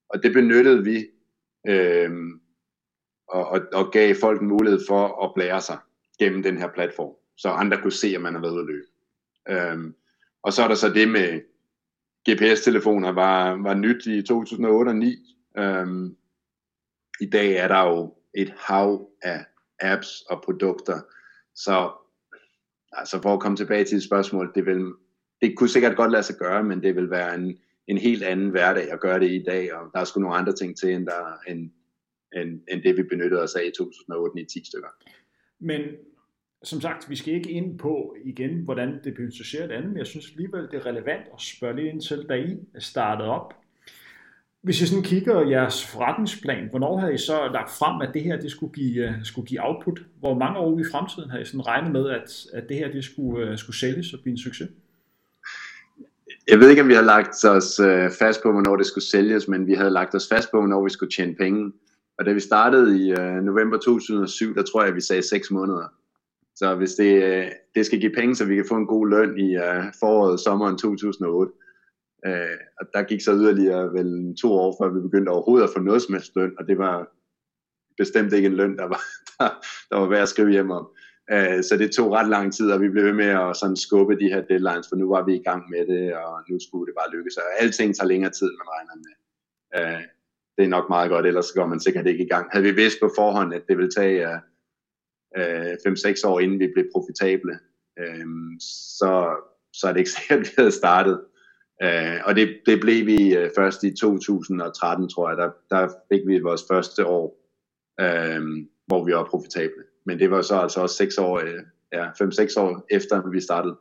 [0.09, 1.07] Og det benyttede vi,
[1.69, 2.11] øh,
[3.29, 5.79] og, og, og gav folk mulighed for at blære sig
[6.19, 8.87] gennem den her platform, så andre kunne se, at man har været ude at løbe.
[9.51, 9.93] Øh,
[10.43, 11.41] og så er der så det med
[12.31, 15.37] GPS-telefoner var, var nyt i 2008 og 2009.
[15.59, 16.17] Øhm,
[17.21, 19.45] I dag er der jo et hav af
[19.81, 21.01] apps og produkter.
[21.55, 21.93] Så
[22.93, 24.93] altså for at komme tilbage til et spørgsmål, det, vil,
[25.43, 28.51] det kunne sikkert godt lade sig gøre, men det vil være en, en helt anden
[28.51, 31.07] hverdag at gøre det i dag, og der er sgu nogle andre ting til, end,
[31.07, 31.71] der, end,
[32.37, 34.89] end, end det vi benyttede os af i 2008 i 10 stykker.
[35.61, 35.81] Men
[36.63, 40.07] som sagt, vi skal ikke ind på igen, hvordan det blev associeret andet, men jeg
[40.07, 43.55] synes alligevel, det er relevant at spørge lidt ind til, da I startede op.
[44.63, 48.41] Hvis I sådan kigger jeres forretningsplan, hvornår havde I så lagt frem, at det her
[48.41, 50.01] det skulle, give, øh, skulle give output?
[50.19, 53.05] Hvor mange år i fremtiden har I sådan regnet med, at, at det her det
[53.05, 54.69] skulle, øh, skulle sælges og blive en succes?
[56.49, 59.49] Jeg ved ikke, om vi har lagt os øh, fast på, hvornår det skulle sælges,
[59.49, 61.73] men vi havde lagt os fast på, hvornår vi skulle tjene penge.
[62.19, 65.89] Og da vi startede i øh, november 2007, der tror jeg, vi sagde 6 måneder.
[66.59, 69.39] Så hvis det, øh, det skal give penge, så vi kan få en god løn
[69.39, 71.53] i uh, foråret, sommeren 2008,
[72.27, 75.75] uh, øh, og der gik så yderligere vel to år, før vi begyndte overhovedet at
[75.77, 77.09] få noget som helst løn, og det var
[77.97, 79.03] bestemt ikke en løn, der var,
[79.39, 79.49] der,
[79.91, 80.87] der var værd at skrive hjem om.
[81.33, 84.15] Uh, så det tog ret lang tid, og vi blev ved med at sådan skubbe
[84.23, 86.95] de her deadlines, for nu var vi i gang med det, og nu skulle det
[87.01, 87.37] bare lykkes.
[87.37, 89.15] Og alting tager længere tid, end man regner med.
[89.79, 90.03] Uh,
[90.57, 92.47] det er nok meget godt, ellers går man sikkert ikke i gang.
[92.53, 94.39] Havde vi vidst på forhånd, at det ville tage uh,
[95.37, 97.59] øh, 5-6 år inden vi blev profitable,
[97.99, 98.27] øh,
[98.99, 99.37] så,
[99.73, 101.21] så er det ikke sikkert, at vi havde startet.
[101.83, 105.37] Øh, og det, det blev vi øh, først i 2013, tror jeg.
[105.39, 107.27] Der, der fik vi vores første år,
[108.01, 108.43] øh,
[108.87, 109.85] hvor vi var profitable.
[110.07, 111.63] Men det var så altså også 6 år, øh,
[111.93, 113.77] ja, 5-6 år efter vi startede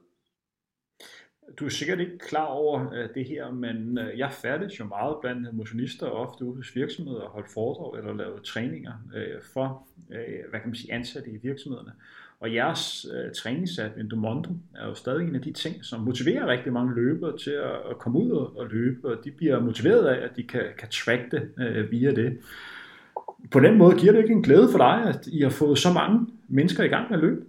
[1.59, 5.15] du er sikkert ikke klar over øh, det her, men øh, jeg færdes jo meget
[5.21, 9.87] blandt motionister, ofte ude hos virksomheder, og holdt foredrag eller lavet træninger øh, for,
[10.49, 11.91] hvad kan man sige, ansatte i virksomhederne.
[12.39, 16.73] Og jeres uh, træningssat, Endomondo, er jo stadig en af de ting, som motiverer rigtig
[16.73, 20.29] mange løbere til at, at komme ud og, løbe, og de bliver motiveret af, at
[20.35, 21.51] de kan, kan track det
[21.91, 22.37] via det.
[23.51, 25.93] På den måde giver det ikke en glæde for dig, at I har fået så
[25.93, 27.41] mange mennesker i gang med at løbe?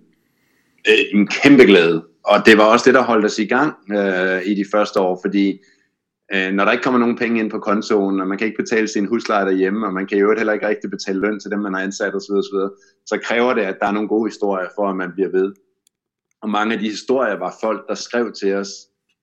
[1.12, 2.04] En kæmpe glæde.
[2.28, 5.20] Og det var også det, der holdt os i gang øh, i de første år,
[5.24, 5.60] fordi
[6.34, 8.88] øh, når der ikke kommer nogen penge ind på kontoen, og man kan ikke betale
[8.88, 11.74] sin husleje derhjemme, og man kan jo heller ikke rigtig betale løn til dem, man
[11.74, 12.58] har ansat osv., osv.,
[13.06, 15.54] så kræver det, at der er nogle gode historier for, at man bliver ved.
[16.42, 18.70] Og mange af de historier var folk, der skrev til os,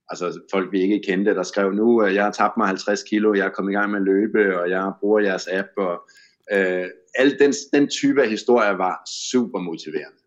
[0.10, 3.34] altså folk vi ikke kendte, der skrev nu, at jeg har tabt mig 50 kilo,
[3.34, 6.10] jeg er kommet i gang med at løbe, og jeg bruger jeres app, og
[6.52, 10.22] øh, al den, den type af historier var super motiverende.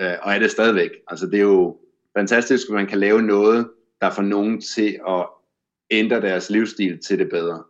[0.00, 0.90] Øh, og er det stadigvæk.
[1.08, 1.76] Altså det er jo
[2.18, 5.26] fantastisk, at man kan lave noget, der får nogen til at
[5.90, 7.62] ændre deres livsstil til det bedre.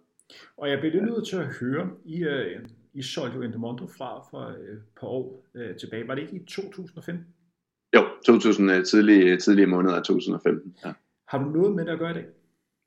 [0.57, 4.41] Og jeg bliver nødt til at høre, I, uh, I solgte jo Endemondo fra for
[4.41, 6.09] et par år uh, tilbage.
[6.09, 7.27] Var det ikke i 2015?
[7.97, 10.77] Jo, 2000, tidlige, tidlige måneder af 2015.
[10.85, 10.93] Ja.
[11.29, 12.27] Har du noget med det at gøre i dag?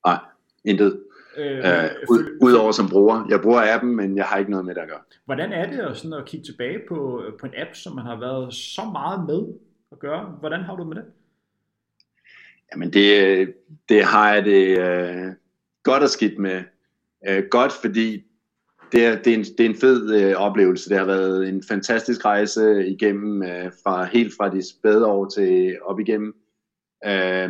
[0.05, 0.19] Nej,
[0.65, 1.03] intet.
[1.37, 3.25] Øh, uh, ud, Udover som bruger.
[3.29, 5.01] Jeg bruger appen, men jeg har ikke noget med det at gøre.
[5.25, 8.19] Hvordan er det at, sådan at kigge tilbage på, på en app, som man har
[8.19, 9.53] været så meget med
[9.91, 10.25] at gøre?
[10.39, 11.05] Hvordan har du med det?
[12.71, 13.53] Jamen det,
[13.89, 15.33] det har jeg det øh,
[15.83, 16.63] godt og skidt med.
[17.27, 18.23] Øh, godt fordi
[18.91, 20.89] det er, det er, en, det er en fed øh, oplevelse.
[20.89, 25.77] Det har været en fantastisk rejse igennem, øh, fra helt fra de spæde år til
[25.81, 26.35] op igennem.
[27.05, 27.49] Øh,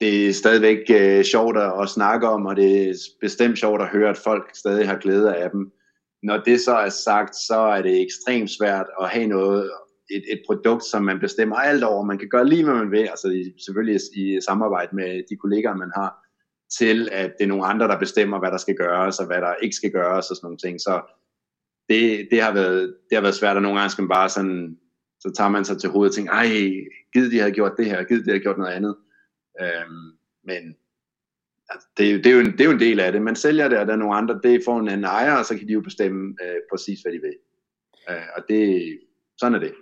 [0.00, 4.10] det er stadigvæk øh, sjovt at, snakke om, og det er bestemt sjovt at høre,
[4.10, 5.72] at folk stadig har glæde af dem.
[6.22, 9.70] Når det så er sagt, så er det ekstremt svært at have noget
[10.10, 12.04] et, et produkt, som man bestemmer alt over.
[12.04, 15.76] Man kan gøre lige, hvad man vil, altså i, selvfølgelig i samarbejde med de kollegaer,
[15.76, 16.24] man har,
[16.78, 19.54] til at det er nogle andre, der bestemmer, hvad der skal gøres, og hvad der
[19.54, 20.80] ikke skal gøres, og sådan nogle ting.
[20.80, 21.00] Så
[21.88, 24.78] det, det, har, været, det har været svært, og nogle gange skal man bare sådan,
[25.20, 26.48] så tager man sig til hovedet og tænker, ej,
[27.12, 28.96] givet de havde gjort det her, givet de havde gjort noget andet.
[29.60, 30.76] Øhm, men
[31.68, 33.22] altså, det, det, er jo en, det er jo en del af det.
[33.22, 35.58] Man sælger det, og der er nogle andre, det får en anden ejer, og så
[35.58, 37.36] kan de jo bestemme øh, præcis, hvad de vil.
[38.10, 38.98] Øh, og det,
[39.38, 39.74] sådan er det.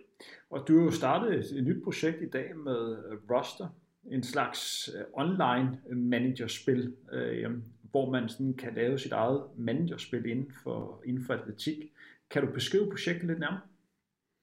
[0.51, 3.69] Og du har jo startet et nyt projekt i dag med øh, Roster,
[4.11, 7.51] en slags øh, online managerspil, øh,
[7.91, 11.93] hvor man sådan kan lave sit eget managerspil inden for, inden for atletik.
[12.31, 13.61] Kan du beskrive projektet lidt nærmere?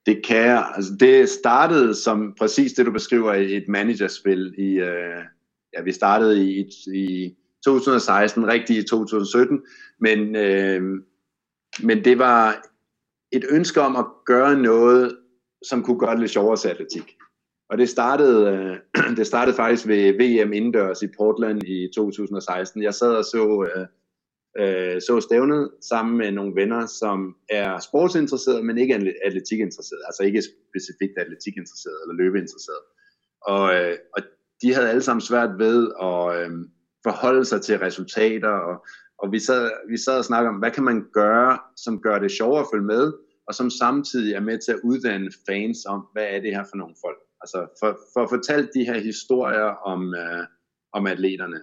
[0.06, 0.72] Det kan jeg.
[0.76, 4.54] Altså, det startede som præcis det, du beskriver, et managerspil.
[4.58, 5.24] I, øh,
[5.76, 9.62] ja, vi startede i, i 2016, rigtig i 2017,
[9.98, 10.82] men, øh,
[11.82, 12.64] men det var
[13.32, 15.18] et ønske om at gøre noget,
[15.68, 17.16] som kunne gøre det lidt sjovere til atletik.
[17.70, 18.76] Og det startede, øh,
[19.18, 22.82] det startede faktisk ved VM indendørs i Portland i 2016.
[22.82, 23.86] Jeg sad og så, øh,
[24.58, 30.06] øh, så stævnet sammen med nogle venner, som er sportsinteresserede, men ikke atletikinteresserede.
[30.06, 32.84] Altså ikke specifikt atletikinteresserede eller løbeinteresserede.
[33.42, 34.22] Og, øh, og
[34.62, 36.50] de havde alle sammen svært ved at øh,
[37.02, 38.86] forholde sig til resultater, og,
[39.18, 42.30] og vi, sad, vi sad og snakkede om, hvad kan man gøre, som gør det
[42.30, 43.12] sjovere at følge med,
[43.48, 46.76] og som samtidig er med til at uddanne fans om, hvad er det her for
[46.76, 47.18] nogle folk.
[47.40, 50.44] Altså for, for at fortælle de her historier om, øh,
[50.92, 51.60] om atleterne.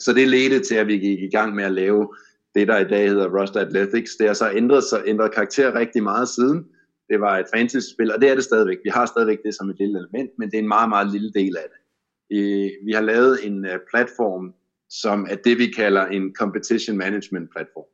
[0.00, 2.14] Så det ledte til, at vi gik i gang med at lave
[2.54, 4.16] det, der i dag hedder Rust Athletics.
[4.16, 6.66] Det har så ændret, så ændret karakter rigtig meget siden.
[7.08, 8.78] Det var et fantasy-spil, og det er det stadigvæk.
[8.84, 11.32] Vi har stadigvæk det som et lille element, men det er en meget, meget lille
[11.32, 11.78] del af det.
[12.84, 14.54] Vi har lavet en øh, platform,
[14.90, 17.88] som er det, vi kalder en competition management platform.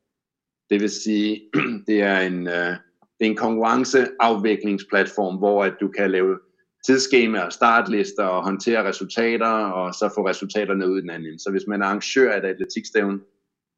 [0.71, 1.51] Det vil sige,
[1.87, 2.75] det er en, uh,
[3.19, 6.39] det er en konkurrenceafviklingsplatform, hvor at du kan lave
[6.87, 11.39] tidsskemaer, startlister og håndtere resultater, og så få resultaterne ud i den anden.
[11.39, 13.21] Så hvis man er arrangør af et atletikstævn,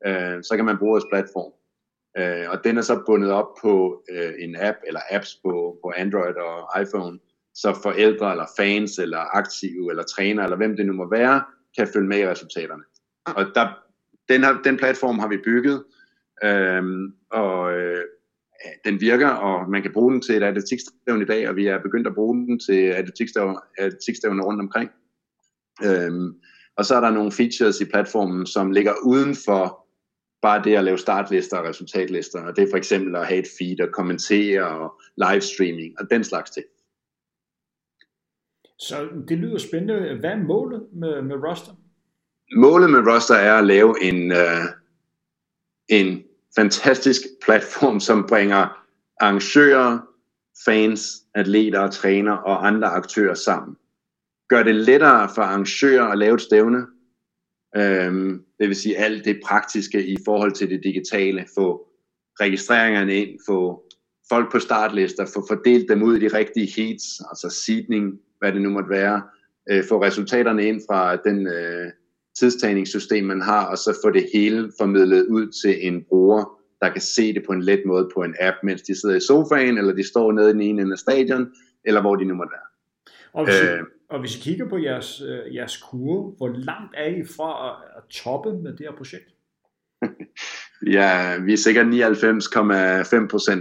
[0.07, 1.53] øh, så kan man bruge vores platform.
[2.19, 5.93] Øh, og den er så bundet op på øh, en app, eller apps på, på
[5.97, 7.19] Android og iPhone,
[7.55, 11.43] så forældre eller fans eller aktive eller træner eller hvem det nu må være,
[11.79, 12.83] kan følge med i resultaterne.
[13.27, 13.69] Og der,
[14.29, 15.85] den, her, den platform har vi bygget,
[16.45, 16.83] øh,
[17.31, 18.05] og øh,
[18.85, 21.83] den virker, og man kan bruge den til et atletikstævn i dag, og vi er
[21.83, 22.83] begyndt at bruge den til
[23.79, 24.91] atletikstævner rundt omkring.
[25.85, 26.35] Øhm,
[26.77, 29.87] og så er der nogle features i platformen, som ligger uden for
[30.43, 33.49] bare det at lave startlister og resultatlister, og det er for eksempel at have et
[33.59, 36.67] feed og kommentere og livestreaming og den slags ting.
[38.79, 40.17] Så det lyder spændende.
[40.21, 41.73] Hvad er målet med, med Roster?
[42.57, 44.65] Målet med Roster er at lave en, uh,
[45.89, 46.23] en
[46.57, 48.83] fantastisk platform, som bringer
[49.21, 49.99] arrangører,
[50.65, 53.77] fans, atleter, træner og andre aktører sammen.
[54.49, 56.87] Gør det lettere for arrangører at lave et stævne.
[57.77, 61.47] Øhm, det vil sige alt det praktiske i forhold til det digitale.
[61.55, 61.89] Få
[62.41, 63.89] registreringerne ind, få
[64.29, 68.63] folk på startlister, få fordelt dem ud i de rigtige heats, altså seedning, hvad det
[68.63, 69.23] nu måtte være.
[69.71, 71.93] Øh, få resultaterne ind fra den øh,
[72.39, 77.01] tidstagningssystem, man har, og så få det hele formidlet ud til en bruger der kan
[77.01, 79.95] se det på en let måde på en app, mens de sidder i sofaen, eller
[79.95, 81.53] de står nede i den ene ende af stadion,
[81.85, 82.67] eller hvor de nu måtte være.
[83.33, 87.07] Og hvis, øh, og hvis I kigger på jeres, øh, jeres kurve, hvor langt er
[87.07, 89.29] I fra at, at toppe med det her projekt?
[90.97, 91.91] ja, vi er sikkert 99,5%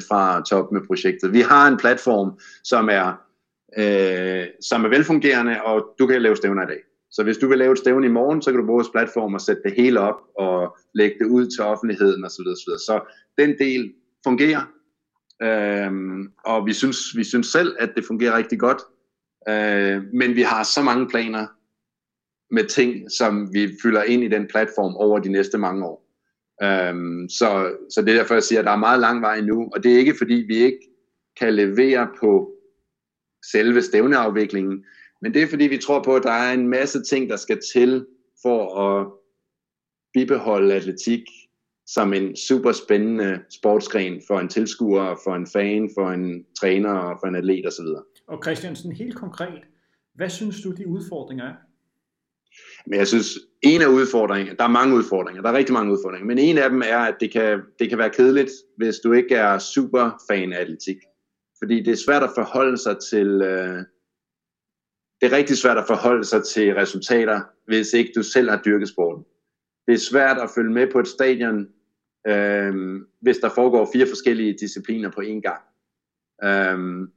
[0.09, 1.33] fra at toppe med projektet.
[1.33, 3.07] Vi har en platform, som er,
[3.77, 6.79] øh, som er velfungerende, og du kan lave stævner i dag.
[7.15, 9.33] Så hvis du vil lave et stævne i morgen, så kan du bruge vores platform
[9.33, 12.45] og sætte det hele op og lægge det ud til offentligheden osv.
[12.45, 14.63] Så, så den del fungerer,
[15.41, 18.81] øhm, og vi synes, vi synes selv, at det fungerer rigtig godt.
[19.49, 21.47] Øh, men vi har så mange planer
[22.51, 26.05] med ting, som vi fylder ind i den platform over de næste mange år.
[26.63, 29.69] Øhm, så, så det er derfor, jeg siger, at der er meget lang vej nu,
[29.73, 30.79] og det er ikke fordi, vi ikke
[31.39, 32.51] kan levere på
[33.51, 34.85] selve stævneafviklingen,
[35.21, 37.59] men det er fordi, vi tror på, at der er en masse ting, der skal
[37.73, 38.05] til
[38.41, 39.07] for at
[40.13, 41.21] bibeholde atletik
[41.87, 47.17] som en super spændende sportsgren for en tilskuer, for en fan, for en træner og
[47.21, 47.85] for en atlet osv.
[48.27, 49.61] Og Christiansen, helt konkret,
[50.15, 51.53] hvad synes du, de udfordringer er?
[52.85, 53.27] Men jeg synes,
[53.61, 56.69] en af udfordringerne, der er mange udfordringer, der er rigtig mange udfordringer, men en af
[56.69, 60.53] dem er, at det kan, det kan være kedeligt, hvis du ikke er super fan
[60.53, 60.97] af atletik.
[61.59, 63.83] Fordi det er svært at forholde sig til, øh,
[65.21, 68.89] det er rigtig svært at forholde sig til resultater, hvis ikke du selv har dyrket
[68.89, 69.25] sporten.
[69.87, 71.67] Det er svært at følge med på et stadion,
[72.27, 75.61] øh, hvis der foregår fire forskellige discipliner på én gang.
[76.43, 77.07] Øh,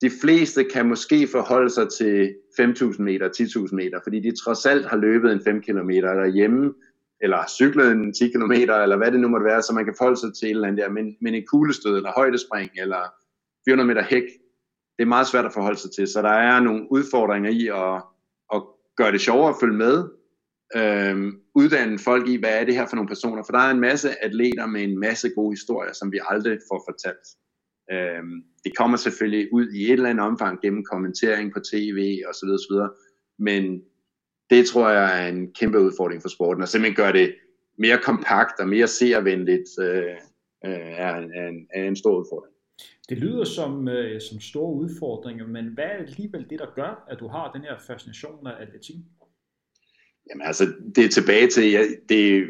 [0.00, 3.28] de fleste kan måske forholde sig til 5.000 meter,
[3.68, 6.74] 10.000 meter, fordi de trods alt har løbet en 5 km derhjemme,
[7.20, 10.20] eller cyklet en 10 km, eller hvad det nu måtte være, så man kan forholde
[10.20, 10.90] sig til et eller andet der.
[10.90, 13.02] Men, men en kuglestød, eller højdespring, eller
[13.64, 14.22] 400 meter hæk,
[14.96, 16.06] det er meget svært at forholde sig til.
[16.06, 18.02] Så der er nogle udfordringer i at,
[18.54, 18.62] at
[18.96, 20.08] gøre det sjovere at følge med,
[20.76, 23.80] øhm, uddanne folk i, hvad er det her for nogle personer, for der er en
[23.80, 27.26] masse atleter med en masse gode historier, som vi aldrig får fortalt.
[27.92, 32.34] Øhm, det kommer selvfølgelig ud i et eller andet omfang gennem kommentering på tv og
[32.34, 32.90] så videre, så videre.
[33.38, 33.82] men
[34.50, 37.34] det tror jeg er en kæmpe udfordring for sporten, og simpelthen gør det
[37.78, 40.16] mere kompakt og mere seervenligt øh,
[40.66, 42.55] øh, er, er, en, er en stor udfordring.
[43.08, 47.18] Det lyder som, øh, som store udfordringer, men hvad er alligevel det, der gør, at
[47.20, 48.96] du har den her fascination af atletik?
[50.30, 52.46] Jamen altså, det er tilbage til, ja, det,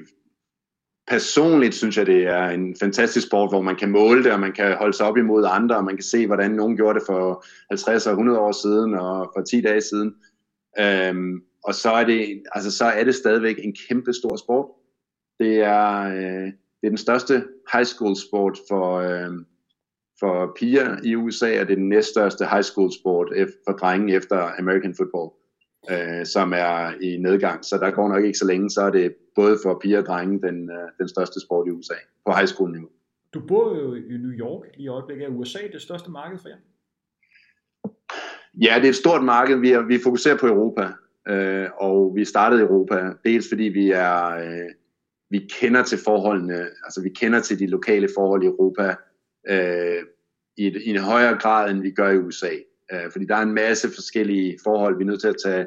[1.09, 4.53] personligt synes jeg, det er en fantastisk sport, hvor man kan måle det, og man
[4.53, 7.45] kan holde sig op imod andre, og man kan se, hvordan nogen gjorde det for
[7.71, 10.15] 50 og 100 år siden, og for 10 dage siden.
[10.79, 14.67] Øhm, og så er, det, altså, så er det stadigvæk en kæmpe stor sport.
[15.41, 16.47] Det er, øh,
[16.81, 19.33] det er den største high school sport for, øh,
[20.21, 23.33] for piger i USA, og det er den næststørste high school sport
[23.67, 25.31] for drenge efter American football
[25.91, 27.65] øh, som er i nedgang.
[27.65, 30.41] Så der går nok ikke så længe, så er det både for piger og drenge
[30.47, 31.95] den, øh, den største sport i USA
[32.27, 32.89] på high school niveau.
[33.35, 35.27] Du bor jo i New York i øjeblikket.
[35.27, 36.57] Er USA det største marked for jer?
[38.63, 39.57] Ja, det er et stort marked.
[39.57, 40.89] Vi, er, vi fokuserer på Europa,
[41.29, 44.27] øh, og vi startede i Europa, dels fordi vi er...
[44.27, 44.71] Øh,
[45.31, 48.95] vi kender til forholdene, altså vi kender til de lokale forhold i Europa
[49.49, 50.03] øh,
[50.57, 52.51] i, i en højere grad, end vi gør i USA.
[52.93, 55.67] Øh, fordi der er en masse forskellige forhold, vi er nødt til at tage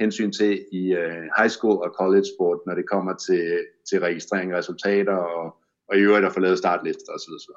[0.00, 4.52] hensyn til i øh, high school og college sport, når det kommer til, til registrering
[4.52, 5.56] af resultater og,
[5.88, 7.32] og i øvrigt at få lavet startlister osv.
[7.32, 7.52] osv.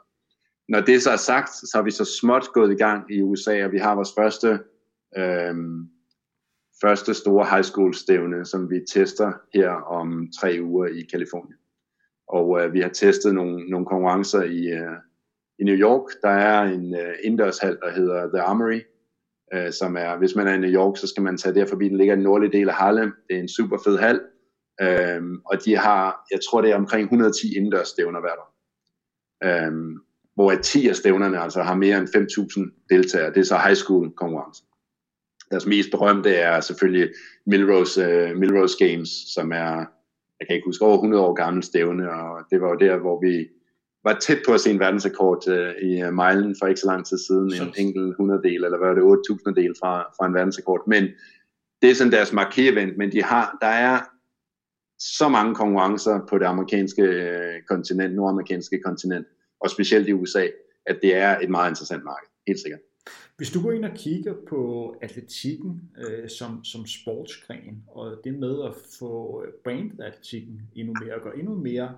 [0.69, 3.65] Når det så er sagt, så har vi så småt gået i gang i USA,
[3.65, 4.59] og vi har vores første,
[5.17, 5.55] øh,
[6.81, 11.57] første store high school stævne, som vi tester her om tre uger i Kalifornien.
[12.27, 14.97] Og øh, vi har testet nogle, nogle konkurrencer i, øh,
[15.59, 16.11] i New York.
[16.21, 18.81] Der er en øh, indendørshal, der hedder The Armory,
[19.53, 21.89] øh, som er, hvis man er i New York, så skal man tage der forbi,
[21.89, 24.21] den ligger i den nordlige del af Harlem, det er en super fed hal,
[24.81, 28.51] øh, og de har, jeg tror det er omkring 110 indendørs stævner hvert år.
[29.43, 29.71] Øh,
[30.35, 34.11] hvor 10 af stævnerne altså har mere end 5.000 deltagere, det er så high school
[34.11, 34.63] konkurrence.
[35.51, 37.09] Deres mest berømte er selvfølgelig
[37.45, 39.73] Milrose, uh, øh, Milrose Games, som er,
[40.39, 43.19] jeg kan ikke huske, over 100 år gammel stævne, og det var jo der, hvor
[43.21, 43.47] vi
[44.03, 47.05] var tæt på at se en verdensrekord uh, i uh, milen for ikke så lang
[47.05, 47.63] tid siden, så.
[47.63, 50.87] en enkelt 100 del, eller hvad var det, 8000 del fra, fra en verdensrekord.
[50.87, 51.03] Men
[51.81, 53.99] det er sådan deres markevent, men de har, der er
[54.99, 59.27] så mange konkurrencer på det amerikanske uh, kontinent, nordamerikanske kontinent,
[59.59, 60.47] og specielt i USA,
[60.85, 62.79] at det er et meget interessant marked, helt sikkert.
[63.37, 68.63] Hvis du går ind og kigger på atletikken øh, som, som sportsgren, og det med
[68.65, 71.97] at få brandet atletikken endnu mere, og gøre endnu mere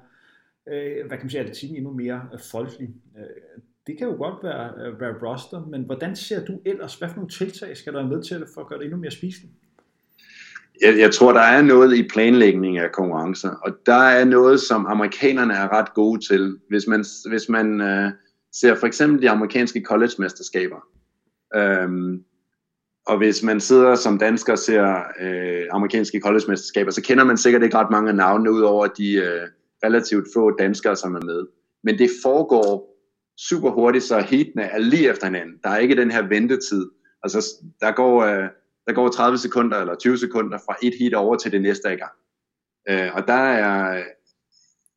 [0.67, 2.89] øh, hvad kan man sige, atletikken endnu mere øh, folkelig.
[3.17, 7.09] Øh, det kan jo godt være, øh, være roster, men hvordan ser du ellers, hvad
[7.09, 9.53] for nogle tiltag skal der være med til for at gøre det endnu mere spiseligt?
[10.81, 14.85] jeg, jeg tror, der er noget i planlægning af konkurrencer, og der er noget, som
[14.85, 16.57] amerikanerne er ret gode til.
[16.69, 18.11] Hvis man, hvis man øh,
[18.53, 20.87] ser for eksempel de amerikanske college-mesterskaber,
[21.55, 22.23] øhm,
[23.07, 27.63] og hvis man sidder som dansker og ser øh, amerikanske college-mesterskaber, så kender man sikkert
[27.63, 29.47] ikke ret mange af navnene, udover de Øh,
[29.83, 31.47] relativt få danskere, som er med.
[31.83, 32.93] Men det foregår
[33.37, 35.55] super hurtigt, så heatene er lige efter hinanden.
[35.63, 36.89] Der er ikke den her ventetid.
[37.23, 38.23] Altså, der går...
[38.23, 38.49] Øh,
[38.87, 41.95] der går 30 sekunder eller 20 sekunder fra et heat over til det næste i
[41.95, 42.11] gang.
[42.89, 44.03] Øh, og der er,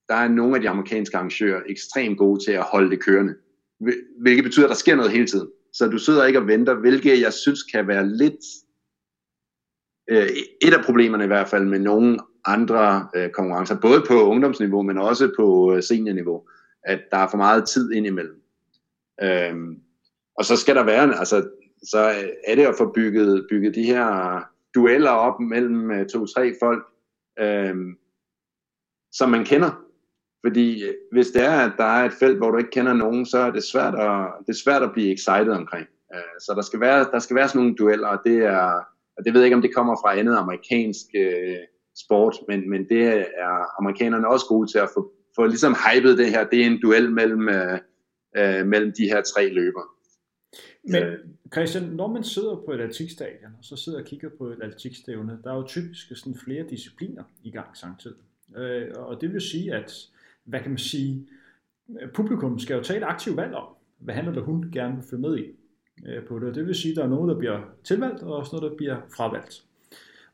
[0.08, 3.34] der er nogle af de amerikanske arrangører ekstremt gode til at holde det kørende.
[4.20, 5.48] Hvilket betyder, at der sker noget hele tiden.
[5.72, 8.44] Så du sidder ikke og venter, hvilket jeg synes kan være lidt
[10.10, 10.28] øh,
[10.62, 14.98] et af problemerne i hvert fald med nogle andre øh, konkurrencer, både på ungdomsniveau, men
[14.98, 16.48] også på øh, seniorniveau,
[16.84, 18.42] at der er for meget tid indimellem.
[19.22, 19.80] Øhm,
[20.38, 21.48] og så skal der være, altså
[21.82, 21.98] så
[22.46, 24.40] er det at få bygget, bygget de her
[24.74, 26.86] dueller op mellem øh, to-tre folk,
[27.38, 27.74] øh,
[29.12, 29.82] som man kender.
[30.46, 33.26] Fordi øh, hvis det er, at der er et felt, hvor du ikke kender nogen,
[33.26, 35.86] så er det svært at, det er svært at blive excited omkring.
[36.14, 38.70] Øh, så der skal, være, der skal være sådan nogle dueller, og det er,
[39.16, 41.56] og det ved jeg ikke, om det kommer fra andet amerikansk øh,
[42.04, 43.02] sport, men, men det
[43.36, 46.48] er amerikanerne også gode til at få, få ligesom hypet det her.
[46.48, 47.78] Det er en duel mellem, øh,
[48.36, 49.82] øh, mellem de her tre løber.
[50.84, 51.02] Men
[51.52, 55.38] Christian, når man sidder på et atletikstadion, og så sidder og kigger på et atletikstævne,
[55.44, 58.22] der er jo typisk sådan flere discipliner i gang samtidig.
[58.56, 59.92] Øh, og det vil sige, at,
[60.44, 61.28] hvad kan man sige,
[62.14, 63.68] publikum skal jo tage et aktivt valg om,
[63.98, 65.44] hvad han eller hun gerne vil følge med i
[66.06, 66.54] øh, på det.
[66.54, 68.96] Det vil sige, at der er noget, der bliver tilvalgt, og også noget, der bliver
[69.16, 69.65] fravalgt.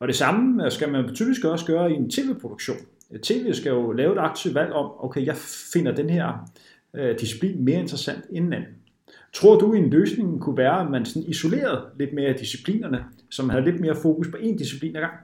[0.02, 2.76] Og det samme skal man typisk også gøre i en tv-produktion.
[3.22, 5.36] TV skal jo lave et aktivt valg om, okay, jeg
[5.72, 6.50] finder den her
[6.96, 8.68] øh, disciplin mere interessant end anden.
[9.32, 13.50] Tror du, en løsning kunne være, at man sådan isolerede lidt mere af disciplinerne, som
[13.50, 15.14] havde lidt mere fokus på én disciplin ad gang?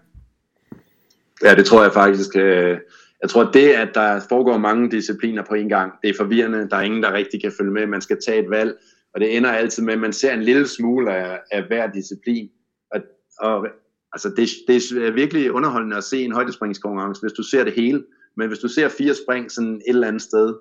[1.43, 2.37] Ja, det tror jeg faktisk.
[2.37, 2.79] Øh,
[3.23, 6.69] jeg tror, det, at der foregår mange discipliner på en gang, det er forvirrende.
[6.71, 7.87] Der er ingen, der rigtig kan følge med.
[7.87, 8.75] Man skal tage et valg,
[9.15, 12.49] og det ender altid med, at man ser en lille smule af, af hver disciplin.
[12.91, 13.01] Og,
[13.41, 13.67] og
[14.13, 18.05] altså, det, det er virkelig underholdende at se en højdespringskonkurrence, hvis du ser det hele.
[18.37, 20.55] Men hvis du ser fire spring sådan et eller andet sted,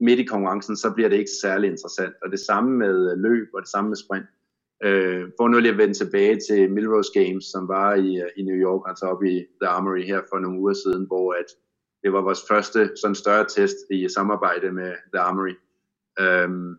[0.00, 2.14] midt i konkurrencen, så bliver det ikke særlig interessant.
[2.22, 4.26] Og det samme med øh, løb, og det samme med sprint.
[4.84, 8.42] Øh, for nu lige at vende tilbage til Milrose Games, som var i, øh, i
[8.42, 11.48] New York, altså oppe i The Armory her for nogle uger siden, hvor at
[12.02, 15.54] det var vores første sådan større test i samarbejde med The Armory.
[16.20, 16.76] Øhm,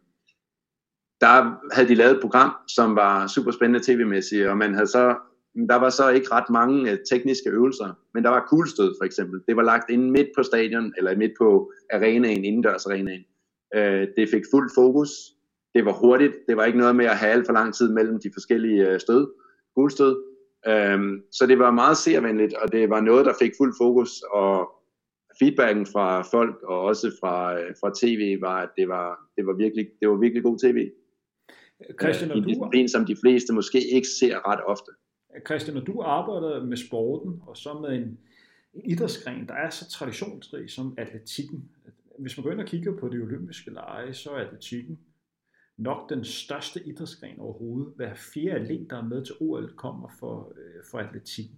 [1.21, 1.33] der
[1.73, 5.15] havde de lavet et program, som var super spændende tv-mæssigt, og man havde så
[5.55, 9.41] der var så ikke ret mange øh, tekniske øvelser, men der var kuglestød for eksempel.
[9.47, 13.25] Det var lagt ind midt på stadion, eller midt på arenaen, indendørs arenaen.
[13.75, 15.09] Øh, det fik fuld fokus.
[15.75, 16.33] Det var hurtigt.
[16.47, 18.99] Det var ikke noget med at have alt for lang tid mellem de forskellige øh,
[18.99, 19.27] stød,
[19.75, 20.23] kuglestød.
[20.67, 24.71] Øhm, så det var meget seervenligt, og det var noget, der fik fuld fokus, og
[25.39, 29.87] feedbacken fra folk, og også fra, fra tv, var, at det var, det var, virkelig,
[29.99, 30.89] det var virkelig god tv.
[32.01, 34.91] Christian, en disciplin, som de fleste måske ikke ser ret ofte.
[35.45, 38.17] Christian, når du arbejder med sporten, og så med en,
[38.73, 41.69] en idrætsgren, der er så traditionsrig som atletikken.
[42.19, 44.99] Hvis man går ind og kigger på de olympiske lege, så er atletikken
[45.77, 47.93] nok den største idrætsgren overhovedet.
[47.95, 51.55] Hver fjerde atlet, der er med til OL, kommer for, øh, for atletikken.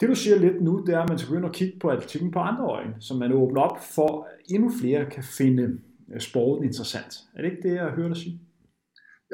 [0.00, 2.30] Det du siger lidt nu, det er, at man skal begynde at kigge på atletikken
[2.30, 5.78] på andre øjne, så man åbner op for, at endnu flere kan finde
[6.12, 7.14] øh, sporten interessant.
[7.34, 8.40] Er det ikke det, jeg hører dig sige?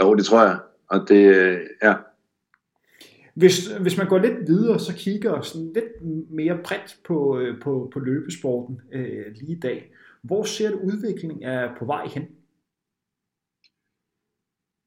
[0.02, 0.58] Jo, det tror jeg.
[0.90, 1.94] Og det, øh, ja,
[3.38, 7.90] hvis, hvis man går lidt videre, så kigger sådan lidt mere bredt på, øh, på,
[7.92, 9.92] på løbesporten øh, lige i dag.
[10.22, 12.22] Hvor ser du udviklingen er på vej hen?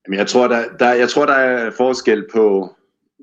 [0.06, 2.76] Jamen, jeg, tror, der, der, jeg tror, der er forskel på,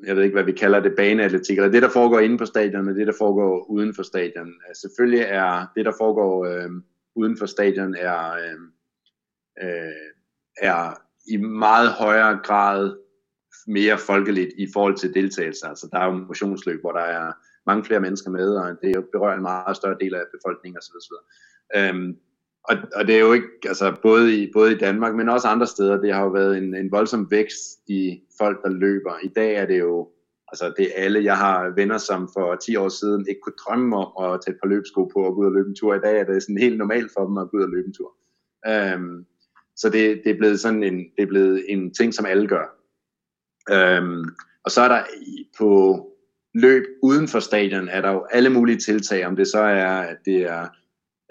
[0.06, 2.88] jeg ved ikke, hvad vi kalder det, baneatletik, eller det, der foregår inde på stadion,
[2.88, 4.54] og det, der foregår uden for stadion.
[4.68, 6.70] Altså, selvfølgelig er det, der foregår øh,
[7.14, 8.58] uden for stadion, er, øh,
[9.62, 9.92] øh
[10.62, 12.96] er i meget højere grad
[13.66, 15.66] mere folkeligt i forhold til deltagelse.
[15.66, 17.32] Altså, der er jo motionsløb, hvor der er
[17.66, 20.94] mange flere mennesker med, og det berører en meget større del af befolkningen osv.
[20.96, 21.14] osv.
[21.76, 22.16] Øhm,
[22.64, 25.66] og, og det er jo ikke, altså både i, både i Danmark, men også andre
[25.66, 29.12] steder, det har jo været en, en voldsom vækst i folk, der løber.
[29.22, 30.08] I dag er det jo,
[30.48, 33.96] altså det er alle, jeg har venner, som for 10 år siden ikke kunne drømme
[33.96, 35.94] om at tage et par løbsko på og gå ud og løbe en tur.
[35.94, 37.94] I dag er det sådan helt normalt for dem at gå ud og løbe en
[37.94, 38.14] tur.
[38.66, 39.26] Øhm,
[39.76, 42.77] så det, det, er blevet sådan en, det er blevet en ting, som alle gør.
[43.72, 44.24] Øhm,
[44.64, 45.02] og så er der
[45.58, 46.04] på
[46.54, 50.16] løb uden for stadion, er der jo alle mulige tiltag, om det så er, at
[50.24, 50.62] det er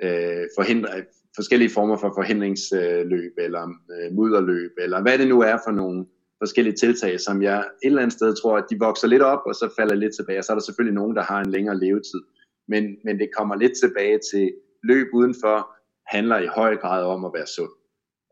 [0.03, 0.89] øh, forhindre,
[1.35, 6.05] forskellige former for forhindringsløb, eller øh, mudderløb, eller hvad det nu er for nogle
[6.41, 9.55] forskellige tiltag, som jeg et eller andet sted tror, at de vokser lidt op, og
[9.55, 10.39] så falder lidt tilbage.
[10.39, 12.21] Og så er der selvfølgelig nogen, der har en længere levetid.
[12.67, 15.57] Men, men det kommer lidt tilbage til løb udenfor,
[16.05, 17.71] handler i høj grad om at være sund.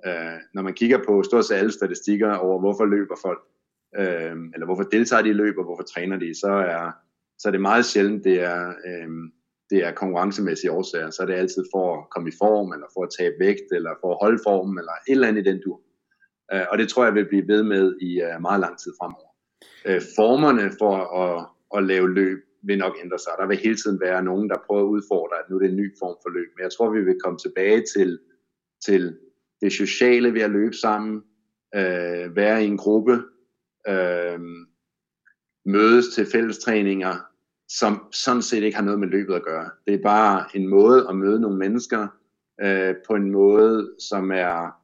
[0.07, 3.41] Øh, når man kigger på stort set alle statistikker over, hvorfor løber folk,
[3.99, 6.91] øh, eller hvorfor deltager de i løb, og hvorfor træner de, så er,
[7.39, 9.09] så er det meget sjældent, det er, øh,
[9.69, 11.09] det er konkurrencemæssige årsager.
[11.09, 13.91] Så er det altid for at komme i form, eller for at tabe vægt, eller
[14.01, 15.81] for at holde formen, eller et eller andet i den dur.
[16.53, 19.31] Øh, og det tror jeg vil blive ved med i øh, meget lang tid fremover.
[19.85, 23.31] Øh, formerne for at, at lave løb vil nok ændre sig.
[23.39, 25.75] Der vil hele tiden være nogen, der prøver at udfordre, at nu er det en
[25.75, 26.49] ny form for løb.
[26.55, 28.19] Men jeg tror, vi vil komme tilbage til,
[28.85, 29.17] til
[29.61, 31.23] det sociale ved at løbe sammen,
[31.75, 33.23] øh, være i en gruppe,
[33.87, 34.39] øh,
[35.65, 37.15] mødes til fællestræninger,
[37.67, 39.69] som sådan set ikke har noget med løbet at gøre.
[39.87, 42.07] Det er bare en måde at møde nogle mennesker
[42.61, 44.81] øh, på en måde, som er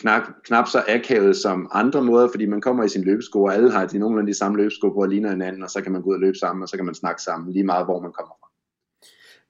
[0.00, 3.70] knap, knap så akavet som andre måder, fordi man kommer i sin løbesko, og alle
[3.70, 6.14] har de nogenlunde de samme løbesko, hvor ligner hinanden, og så kan man gå ud
[6.14, 8.49] og løbe sammen, og så kan man snakke sammen, lige meget hvor man kommer fra.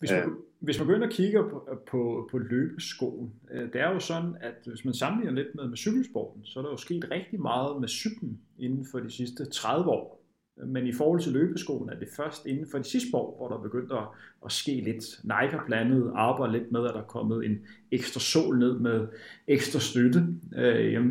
[0.00, 0.28] Hvis man, øh.
[0.60, 4.36] hvis man går ind og kigger på, på, på løbeskoen, øh, det er jo sådan,
[4.40, 7.80] at hvis man sammenligner lidt med, med cykelsporten, så er der jo sket rigtig meget
[7.80, 10.20] med cyklen inden for de sidste 30 år.
[10.66, 13.56] Men i forhold til løbeskoen er det først inden for de sidste år, hvor der
[13.56, 14.04] er begyndt at,
[14.44, 15.04] at ske lidt.
[15.24, 17.58] Nike har blandet arbejder lidt med, at der er kommet en
[17.92, 19.06] ekstra sol ned med
[19.48, 20.26] ekstra støtte,
[20.56, 21.06] øh,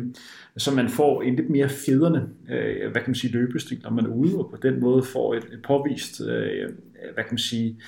[0.56, 4.04] så man får en lidt mere federne, øh, hvad kan man sige, løbestil, når man
[4.04, 6.68] er ude, og på den måde får et, et påvist, øh,
[7.14, 7.80] hvad kan man sige, øh,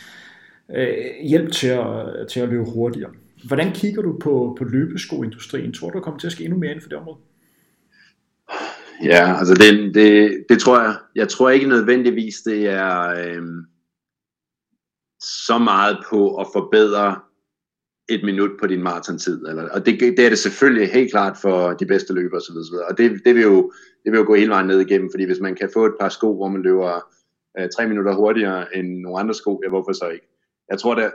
[0.76, 3.10] Øh, hjælp til at, til at løbe hurtigere.
[3.46, 5.72] Hvordan kigger du på, på løbeskoindustrien?
[5.72, 7.18] Tror du, der kommer til at ske endnu mere inden for det område?
[9.04, 10.96] Ja, altså det, det, det tror jeg.
[11.14, 13.42] Jeg tror ikke nødvendigvis, det er øh,
[15.20, 17.20] så meget på at forbedre
[18.08, 19.46] et minut på din maratontid.
[19.46, 22.56] Eller, og det, det er det selvfølgelig helt klart for de bedste løbere osv.
[22.56, 23.72] Og, og det, det, vil jo,
[24.04, 26.08] det vil jo gå hele vejen ned igennem, fordi hvis man kan få et par
[26.08, 27.00] sko, hvor man løber
[27.58, 30.31] øh, tre minutter hurtigere end nogle andre sko, ja, hvorfor så ikke?
[30.72, 31.12] Jeg tror, det,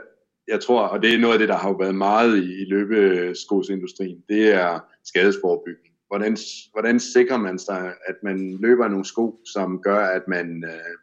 [0.48, 4.18] jeg tror, og det er noget af det, der har været meget i, i løbeskosindustrien,
[4.28, 6.36] det er skadesforebygging hvordan,
[6.72, 10.94] hvordan sikrer man sig, at man løber nogle sko, som gør, at man, øh,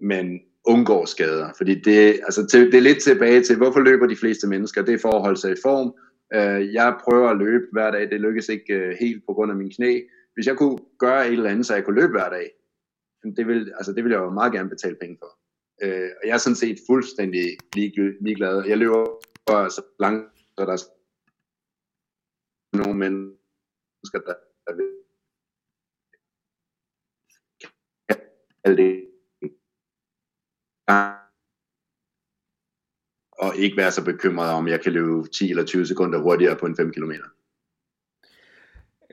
[0.00, 1.52] man undgår skader.
[1.56, 4.82] Fordi det, altså, til, det er lidt tilbage til, hvorfor løber de fleste mennesker?
[4.82, 5.94] Det er for at holde sig i form.
[6.34, 9.56] Øh, jeg prøver at løbe hver dag, det lykkes ikke øh, helt på grund af
[9.56, 10.00] min knæ.
[10.34, 12.50] Hvis jeg kunne gøre et eller andet, så jeg kunne løbe hver dag,
[13.36, 15.43] det vil, altså, det vil jeg jo meget gerne betale penge for.
[15.82, 18.64] Øh, og jeg er sådan set fuldstændig ligeglad.
[18.66, 19.04] Jeg løber
[19.68, 20.82] så langt, så der er
[22.76, 24.34] nogle mennesker, der,
[24.66, 24.90] der vil
[28.76, 29.08] det
[33.32, 36.66] og ikke være så bekymret om, jeg kan løbe 10 eller 20 sekunder hurtigere på
[36.66, 37.12] en 5 km.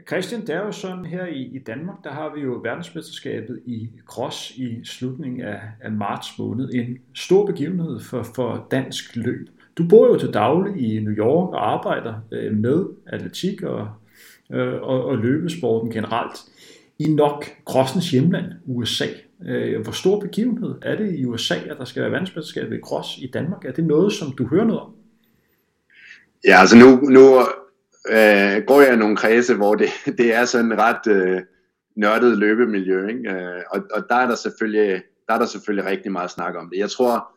[0.08, 3.90] Christian, det er jo sådan her i, i Danmark, der har vi jo verdensmesterskabet i
[4.06, 6.70] cross i slutningen af, af marts måned.
[6.74, 9.50] En stor begivenhed for, for dansk løb.
[9.78, 13.88] Du bor jo til daglig i New York og arbejder øh, med atletik og,
[14.52, 16.40] øh, og, og løbesporten generelt
[17.00, 19.06] i nok crossens hjemland, USA.
[19.46, 23.18] Øh, hvor stor begivenhed er det i USA, at der skal være verdensmesterskabet i cross
[23.18, 23.66] i Danmark?
[23.66, 24.92] Er det noget, som du hører noget om?
[26.46, 27.22] Ja, altså nu, nu
[28.10, 29.90] øh, går jeg i nogle kredse, hvor det,
[30.20, 31.42] det er sådan ret øh,
[31.96, 33.32] nørdet løbemiljø, ikke?
[33.32, 36.70] Øh, og, og der er der selvfølgelig der er der selvfølgelig rigtig meget snak om
[36.70, 36.78] det.
[36.78, 37.32] Jeg tror,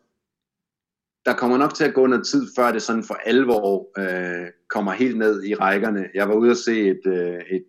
[1.25, 4.91] der kommer nok til at gå noget tid, før det sådan for alvor øh, kommer
[4.91, 6.09] helt ned i rækkerne.
[6.13, 7.65] Jeg var ude at se et, øh, et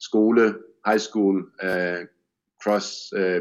[0.00, 0.54] skole,
[0.86, 2.06] high school øh,
[2.62, 3.36] cross øh,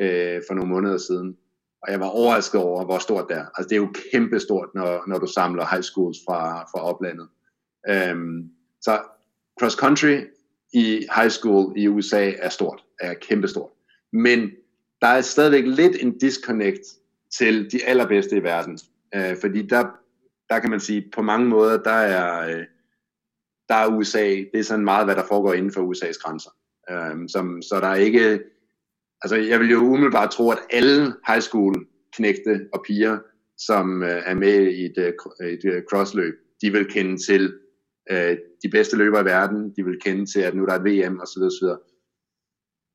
[0.00, 1.36] øh, for nogle måneder siden.
[1.82, 3.46] Og jeg var overrasket over, hvor stort det er.
[3.54, 7.28] Altså det er jo kæmpestort, når, når du samler high schools fra, fra oplandet.
[7.88, 8.50] Øhm,
[8.80, 9.00] så
[9.60, 10.20] cross country
[10.72, 13.70] i high school i USA er stort, er kæmpestort.
[14.12, 14.50] Men
[15.00, 16.80] der er stadigvæk lidt en disconnect
[17.38, 18.78] til de allerbedste i verden.
[19.14, 19.84] Øh, fordi der,
[20.48, 22.64] der kan man sige, på mange måder, der er, øh,
[23.68, 26.50] der er USA, det er sådan meget, hvad der foregår inden for USA's grænser.
[26.90, 28.40] Øh, som, så der er ikke,
[29.22, 33.18] altså jeg vil jo umiddelbart tro, at alle high school knægte og piger,
[33.58, 37.54] som øh, er med i et, øh, et øh, crossløb, de vil kende til
[38.10, 40.84] øh, de bedste løbere i verden, de vil kende til, at nu der er et
[40.84, 41.42] VM osv.
[41.42, 41.68] osv.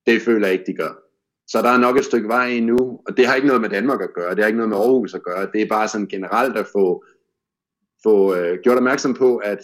[0.05, 1.05] Det føler jeg ikke, de gør.
[1.47, 4.01] Så der er nok et stykke vej endnu, og det har ikke noget med Danmark
[4.01, 6.57] at gøre, det har ikke noget med Aarhus at gøre, det er bare sådan generelt
[6.57, 7.05] at få,
[8.03, 9.59] få øh, gjort opmærksom på, at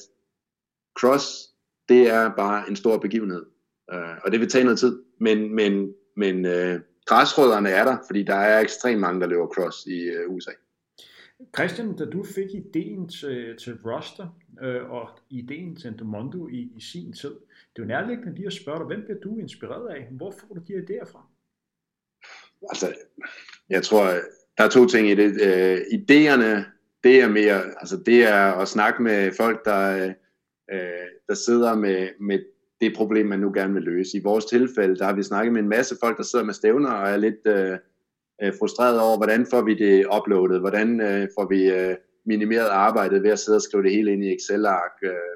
[0.99, 1.49] cross,
[1.89, 3.45] det er bare en stor begivenhed,
[3.93, 8.24] øh, og det vil tage noget tid, men, men, men øh, græsrødderne er der, fordi
[8.24, 10.52] der er ekstremt mange, der løber cross i øh, USA.
[11.56, 14.28] Christian, da du fik ideen til, til Roster
[14.62, 17.30] øh, og ideen til Endomondo i, i sin tid,
[17.76, 20.08] det er jo nærliggende lige at spørge dig, hvem bliver du inspireret af?
[20.12, 21.28] Hvor får du de idéer fra?
[22.70, 22.94] Altså,
[23.70, 24.04] jeg tror,
[24.58, 25.42] der er to ting i det.
[25.42, 26.66] Øh, idéerne,
[27.04, 30.14] det er mere, altså det er at snakke med folk, der,
[30.72, 32.39] øh, der sidder med, med
[32.82, 34.18] det problem, man nu gerne vil løse.
[34.18, 36.89] I vores tilfælde, der har vi snakket med en masse folk, der sidder med stævner
[36.89, 37.78] og er lidt øh,
[38.44, 43.24] øh, frustreret over, hvordan får vi det uploadet, hvordan øh, får vi øh, minimeret arbejdet
[43.24, 45.36] ved at sidde og skrive det hele ind i Excel-ark, øh,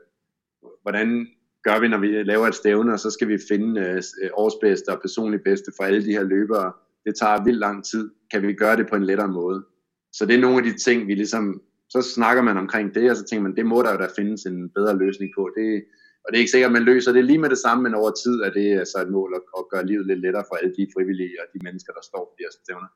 [0.82, 1.28] hvordan
[1.64, 5.02] gør vi, når vi laver et stævne, og så skal vi finde øh, årsbedste og
[5.02, 6.72] personlig bedste for alle de her løbere.
[7.06, 8.10] Det tager vildt lang tid.
[8.32, 9.66] Kan vi gøre det på en lettere måde?
[10.14, 13.18] Så det er nogle af de ting, vi ligesom, så snakker man omkring det, og
[13.18, 15.50] så tænker man, det må der jo da findes en bedre løsning på.
[15.58, 15.84] Det,
[16.26, 18.12] og det er ikke sikkert, at man løser det lige med det samme, men over
[18.12, 20.88] tid er det så et mål at, at gøre livet lidt lettere for alle de
[20.96, 22.90] frivillige og de mennesker, der står på de her stævner.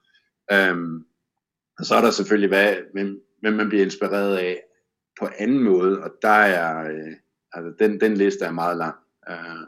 [0.53, 1.05] Øhm,
[1.80, 4.63] og så er der selvfølgelig, hvad, hvem, hvem man bliver inspireret af
[5.19, 7.13] på anden måde, og der er, øh,
[7.53, 8.95] altså den, den liste er meget lang.
[9.30, 9.65] Øh,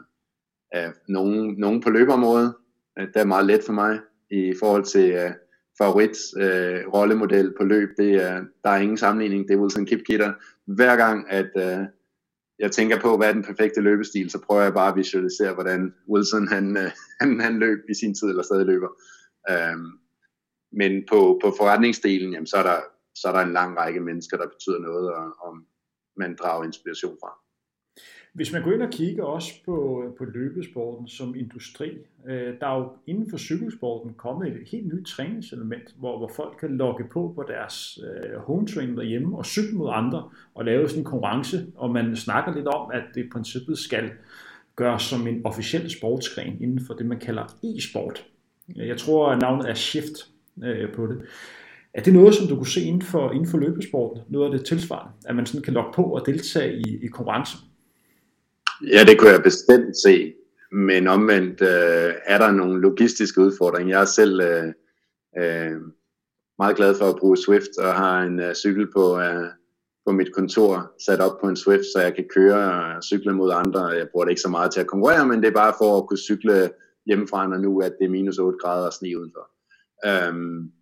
[0.72, 2.54] af nogen, nogen på løbeområdet,
[2.98, 4.00] øh, det er meget let for mig
[4.30, 5.30] i forhold til øh,
[5.78, 7.88] favorit øh, rollemodel på løb.
[7.96, 10.32] Det er, der er ingen sammenligning, det er Wilson Kipketer.
[10.66, 11.86] Hver gang, at øh,
[12.62, 15.94] jeg tænker på, hvad er den perfekte løbestil, så prøver jeg bare at visualisere, hvordan
[16.12, 16.90] Wilson han, øh,
[17.20, 18.88] han, han løb i sin tid, eller stadig løber.
[19.50, 19.90] Øhm,
[20.72, 22.80] men på, på forretningsdelen, jamen, så, er der,
[23.14, 25.56] så er der en lang række mennesker, der betyder noget, og, og
[26.16, 27.41] man drager inspiration fra.
[28.32, 31.90] Hvis man går ind og kigger også på, på løbesporten som industri,
[32.26, 36.56] øh, der er jo inden for cykelsporten kommet et helt nyt træningselement, hvor, hvor folk
[36.60, 40.88] kan logge på på deres øh, home training derhjemme og cykle mod andre og lave
[40.88, 44.10] sådan en konkurrence, og man snakker lidt om, at det i princippet skal
[44.76, 48.26] gøres som en officiel sportsgren inden for det, man kalder e-sport.
[48.76, 50.30] Jeg tror, at navnet er Shift
[50.64, 51.22] øh, på det.
[51.94, 54.22] Er det noget, som du kunne se inden for, inden for løbesporten?
[54.28, 55.12] Noget af det tilsvarende?
[55.26, 57.58] At man sådan kan logge på og deltage i, i konkurrencen?
[58.90, 60.34] Ja, det kunne jeg bestemt se.
[60.72, 63.94] Men omvendt øh, er der nogle logistiske udfordringer.
[63.94, 64.72] Jeg er selv øh,
[65.38, 65.80] øh,
[66.58, 69.48] meget glad for at bruge Swift og har en øh, cykel på, øh,
[70.06, 73.52] på mit kontor sat op på en Swift, så jeg kan køre og cykle mod
[73.54, 73.86] andre.
[73.86, 76.06] Jeg bruger det ikke så meget til at konkurrere, men det er bare for at
[76.08, 76.70] kunne cykle
[77.06, 79.50] hjemmefra, når nu at det er minus 8 grader og sne udenfor.
[80.06, 80.72] Øhm,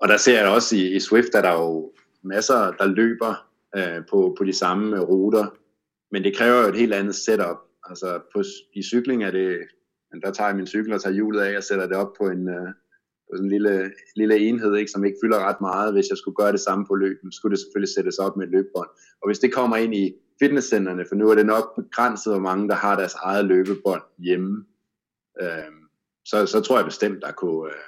[0.00, 1.92] og der ser jeg også i, i Swift, at der er jo
[2.22, 3.46] masser, der løber
[3.76, 5.46] øh, på, på de samme ruter,
[6.12, 7.56] men det kræver jo et helt andet setup.
[7.88, 8.42] Altså på,
[8.74, 9.58] i cykling er det,
[10.22, 12.48] der tager jeg min cykel og tager hjulet af og sætter det op på en,
[12.48, 12.68] øh,
[13.30, 15.92] på sådan en lille, lille enhed, ikke, som ikke fylder ret meget.
[15.92, 18.52] Hvis jeg skulle gøre det samme på løben, skulle det selvfølgelig sættes op med et
[18.52, 18.88] løbebånd.
[19.22, 22.68] Og hvis det kommer ind i fitnesscenterne, for nu er det nok begrænset, hvor mange
[22.68, 24.64] der har deres eget løbebånd hjemme,
[25.40, 25.72] øh,
[26.24, 27.70] så, så tror jeg bestemt, der kunne...
[27.70, 27.82] Øh,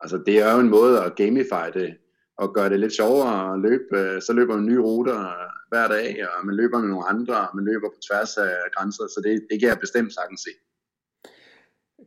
[0.00, 1.96] altså det er jo en måde at gamify det,
[2.36, 3.98] og gøre det lidt sjovere at løbe.
[3.98, 5.34] Øh, så løber man nye ruter
[5.68, 9.06] hver dag, og man løber med nogle andre, og man løber på tværs af grænser,
[9.06, 10.50] så det, det kan jeg bestemt sagtens se.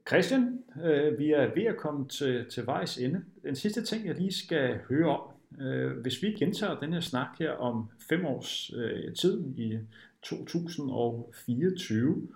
[0.07, 3.21] Christian, øh, vi er ved at komme til, til vejs ende.
[3.43, 5.21] Den sidste ting, jeg lige skal høre om,
[5.61, 9.80] øh, hvis vi gentager den her snak her om fem års øh, tid i
[10.21, 12.28] 2024,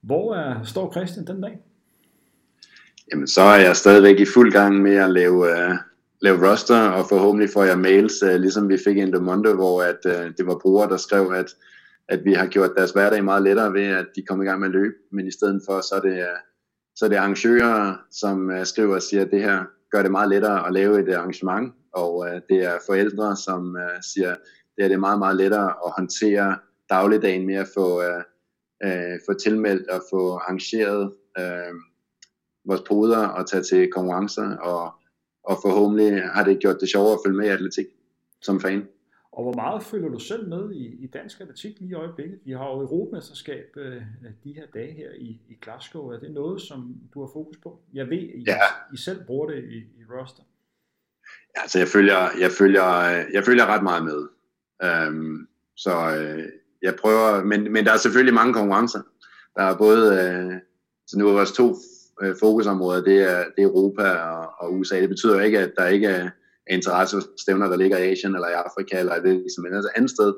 [0.00, 1.58] hvor er, står Christian den dag?
[3.12, 5.48] Jamen, så er jeg stadigvæk i fuld gang med at lave,
[6.20, 9.98] lave roster, og forhåbentlig får jeg mails, øh, ligesom vi fik i Monde, hvor at,
[10.06, 11.50] øh, det var brugere, der skrev, at,
[12.08, 14.68] at vi har gjort deres hverdag meget lettere ved, at de kommer i gang med
[14.68, 16.38] at løbe, men i stedet for, så er det, uh,
[16.96, 20.28] så er det arrangører, som øh, skriver og siger, at det her gør det meget
[20.28, 24.38] lettere at lave et arrangement, og øh, det er forældre, som øh, siger, at
[24.76, 26.56] det er det meget, meget lettere at håndtere
[26.90, 28.22] dagligdagen med at få, øh,
[28.84, 31.74] øh, få tilmeldt og få arrangeret øh,
[32.66, 34.92] vores poder og tage til konkurrencer, og,
[35.44, 37.86] og forhåbentlig har det gjort det sjovere at følge med i atletik
[38.42, 38.88] som fan.
[39.32, 42.38] Og hvor meget følger du selv med i, i dansk atletik lige i øjeblikket?
[42.44, 44.02] Vi har jo Europamesterskab øh,
[44.44, 46.08] de her dage her i, i Glasgow.
[46.08, 47.80] Er det noget, som du har fokus på?
[47.94, 48.56] Jeg ved, I, ja.
[48.92, 50.42] I selv bruger det i, i roster.
[51.56, 52.84] Ja, altså jeg følger, jeg følger,
[53.32, 54.28] jeg følger ret meget med.
[55.08, 56.48] Um, så øh,
[56.82, 59.00] jeg prøver, men, men der er selvfølgelig mange konkurrencer.
[59.56, 60.60] Der er både, øh,
[61.06, 61.76] så nu er vores to
[62.22, 65.00] øh, fokusområder, det er, det er Europa og, og USA.
[65.00, 66.30] Det betyder ikke, at der ikke er
[66.70, 70.34] interesse stævner, der ligger i Asien eller i Afrika, eller det ligesom et andet sted,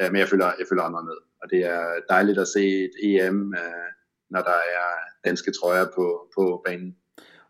[0.00, 1.18] øh, men jeg følger, jeg følger andre med.
[1.42, 3.88] Og det er dejligt at se et EM, øh,
[4.30, 4.88] når der er
[5.24, 6.96] danske trøjer på, på banen.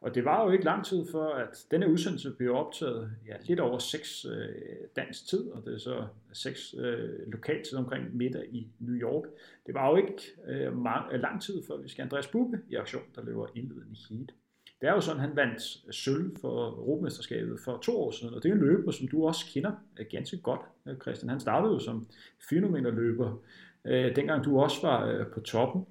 [0.01, 3.61] Og det var jo ikke lang tid før, at denne udsendelse blev optaget ja, lidt
[3.61, 4.49] over 6 øh,
[4.97, 9.25] dansk tid, og det er så 6 øh, lokalt tid omkring middag i New York.
[9.67, 12.75] Det var jo ikke øh, lang, øh, lang tid før, vi skal Andreas Bubbe i
[12.75, 14.33] aktion, der løber indledende heat.
[14.81, 18.43] Det er jo sådan, han vandt øh, sølv for Europamesterskabet for to år siden, og
[18.43, 20.61] det er en løber, som du også kender øh, ganske godt,
[21.03, 21.31] Christian.
[21.31, 22.07] Han startede jo som
[22.51, 23.43] 400 løber,
[23.85, 25.87] øh, dengang du også var øh, på toppen.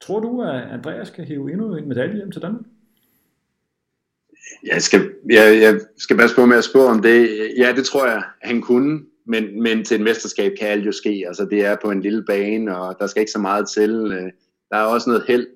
[0.00, 2.64] Tror du, at Andreas kan hæve endnu en medalje hjem til Danmark?
[4.64, 7.50] Jeg skal, jeg, jeg skal bare spørge med at spørge om det.
[7.58, 9.00] Ja, det tror jeg, han kunne.
[9.26, 11.24] Men, men til et mesterskab kan alt jo ske.
[11.26, 13.90] Altså, det er på en lille bane, og der skal ikke så meget til.
[13.90, 14.32] Øh,
[14.70, 15.46] der er også noget held.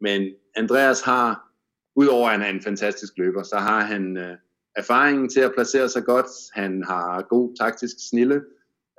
[0.00, 1.50] Men Andreas har,
[1.96, 4.36] udover at han er en fantastisk løber, så har han øh,
[4.76, 6.26] erfaringen til at placere sig godt.
[6.52, 8.42] Han har god taktisk snille.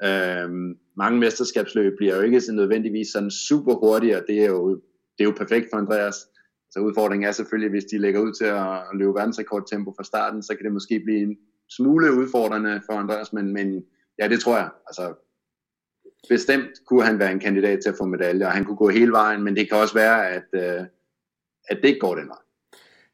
[0.04, 4.76] Øhm, mange mesterskabsløb bliver jo ikke så nødvendigvis sådan super hurtige, og det er jo,
[5.18, 6.16] det er jo perfekt for Andreas.
[6.76, 10.56] Så udfordringen er selvfølgelig, hvis de lægger ud til at løbe verdensrekordtempo fra starten, så
[10.56, 11.38] kan det måske blive en
[11.70, 13.86] smule udfordrende for Andreas, men, men
[14.20, 14.70] ja, det tror jeg.
[14.88, 15.14] Altså,
[16.30, 19.12] bestemt kunne han være en kandidat til at få medaljer, og han kunne gå hele
[19.12, 20.86] vejen, men det kan også være, at, øh,
[21.70, 22.38] at det ikke går den vej.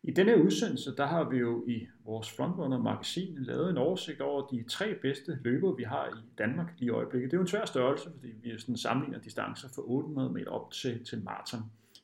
[0.04, 4.48] I denne udsendelse, der har vi jo i vores Frontrunner magasin lavet en oversigt over
[4.48, 7.32] de tre bedste løbere, vi har i Danmark lige i øjeblikket.
[7.32, 10.72] Det er jo en svær størrelse, fordi vi sådan sammenligner distancer fra 800 meter op
[10.72, 11.62] til, til maraton.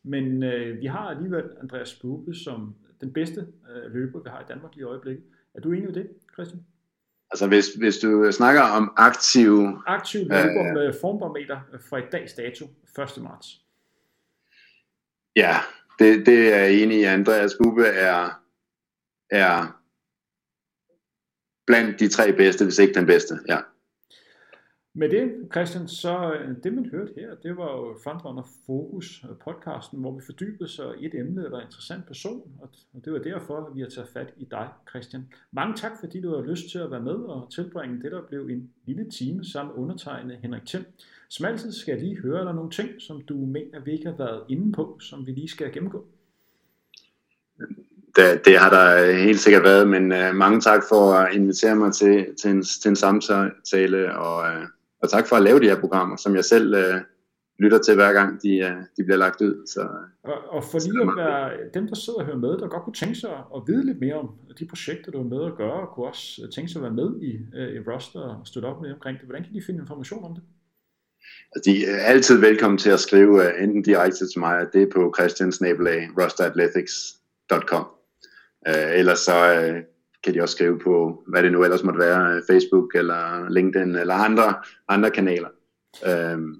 [0.07, 4.45] Men øh, vi har alligevel Andreas Bube som den bedste øh, løber, vi har i
[4.49, 5.23] Danmark lige i øjeblikket.
[5.55, 6.61] Er du enig i det, Christian?
[7.31, 9.67] Altså hvis, hvis du snakker om aktiv...
[9.87, 12.65] Aktiv løber øh, med formbarometer fra i dags dato,
[13.17, 13.23] 1.
[13.23, 13.61] marts.
[15.35, 15.55] Ja,
[15.99, 17.03] det, det er jeg enig i.
[17.03, 18.41] Andreas Bube er,
[19.29, 19.81] er
[21.65, 23.39] blandt de tre bedste, hvis ikke den bedste.
[23.47, 23.57] Ja.
[24.99, 29.35] Med det, Christian, så øh, det man hørte her, det var jo Frontrunner Fokus øh,
[29.45, 32.69] podcasten, hvor vi fordybede sig i et emne eller en interessant person, og
[33.05, 35.27] det var derfor, at vi har taget fat i dig, Christian.
[35.51, 38.41] Mange tak, fordi du har lyst til at være med og tilbringe det, der blev
[38.41, 40.85] en lille time sammen undertegnede Henrik Thiem.
[41.29, 44.05] Som altid skal jeg lige høre, er der nogle ting, som du mener, vi ikke
[44.05, 46.05] har været inde på, som vi lige skal gennemgå?
[48.15, 51.93] Det, det har der helt sikkert været, men uh, mange tak for at invitere mig
[51.93, 54.67] til, til, en, til en samtale, og uh,
[55.01, 57.01] og tak for at lave de her programmer, som jeg selv øh,
[57.59, 59.67] lytter til hver gang de, øh, de bliver lagt ud.
[59.67, 59.87] Så,
[60.23, 62.93] og, og for lige at være dem, der sidder og hører med, der godt kunne
[62.93, 64.29] tænke sig at vide lidt mere om
[64.59, 67.21] de projekter, du er med at gøre, og kunne også tænke sig at være med
[67.21, 69.25] i, øh, i Roster og støtte op med omkring det.
[69.27, 70.43] Hvordan kan de finde information om det?
[71.55, 74.87] Altså, de er altid velkommen til at skrive uh, enten direkte til mig, det er
[74.93, 77.85] på christiansnabelag.rosterathletics.com
[78.69, 79.75] uh, Ellers så uh,
[80.27, 83.95] kan de også skrive på, hvad det nu ellers måtte være, øh, Facebook eller LinkedIn
[83.95, 84.53] eller andre,
[84.87, 85.49] andre kanaler.
[86.09, 86.55] Øhm,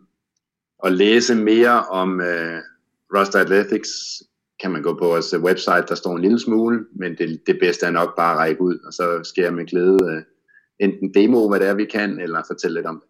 [0.80, 2.60] og læse mere om øh,
[3.16, 3.90] Roster Athletics
[4.62, 7.58] kan man gå på vores øh, website, der står en lille smule, men det, det
[7.60, 10.24] bedste er nok bare at række ud, og så skal jeg med glæde øh,
[10.80, 13.10] enten demo, hvad det er, vi kan, eller fortælle lidt om det.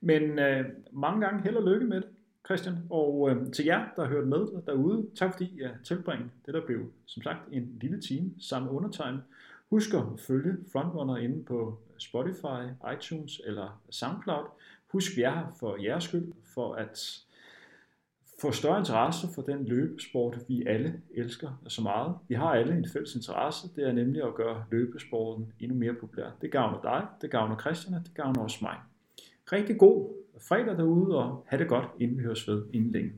[0.00, 2.08] Men øh, mange gange held og lykke med det,
[2.46, 6.54] Christian, og øh, til jer, der har hørt med derude, tak fordi jeg tilbringer det,
[6.54, 9.22] der blev som sagt en lille time sammen med undertegnet.
[9.72, 12.60] Husk at følge Frontrunner inde på Spotify,
[12.94, 14.46] iTunes eller SoundCloud.
[14.92, 17.24] Husk, vi er her for jeres skyld, for at
[18.40, 22.14] få større interesse for den løbesport, vi alle elsker så meget.
[22.28, 26.30] Vi har alle en fælles interesse, det er nemlig at gøre løbesporten endnu mere populær.
[26.40, 28.76] Det gavner dig, det gavner Christian, det gavner også mig.
[29.52, 30.10] Rigtig god
[30.48, 33.12] fredag derude, og have det godt, inden vi høres ved inden længe.